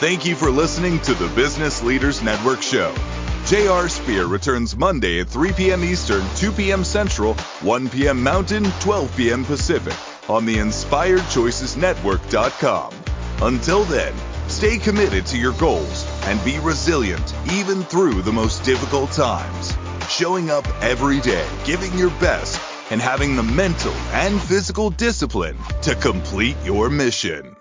[0.00, 2.94] Thank you for listening to the Business Leaders Network show.
[3.48, 5.82] JR Spear returns Monday at 3 p.m.
[5.82, 6.84] Eastern, 2 p.m.
[6.84, 7.32] Central,
[7.62, 8.22] 1 p.m.
[8.22, 9.42] Mountain, 12 p.m.
[9.42, 9.94] Pacific
[10.28, 12.94] on the InspiredChoicesNetwork.com.
[13.40, 14.12] Until then,
[14.48, 19.74] stay committed to your goals and be resilient even through the most difficult times.
[20.10, 25.94] Showing up every day, giving your best, and having the mental and physical discipline to
[25.94, 27.57] complete your mission.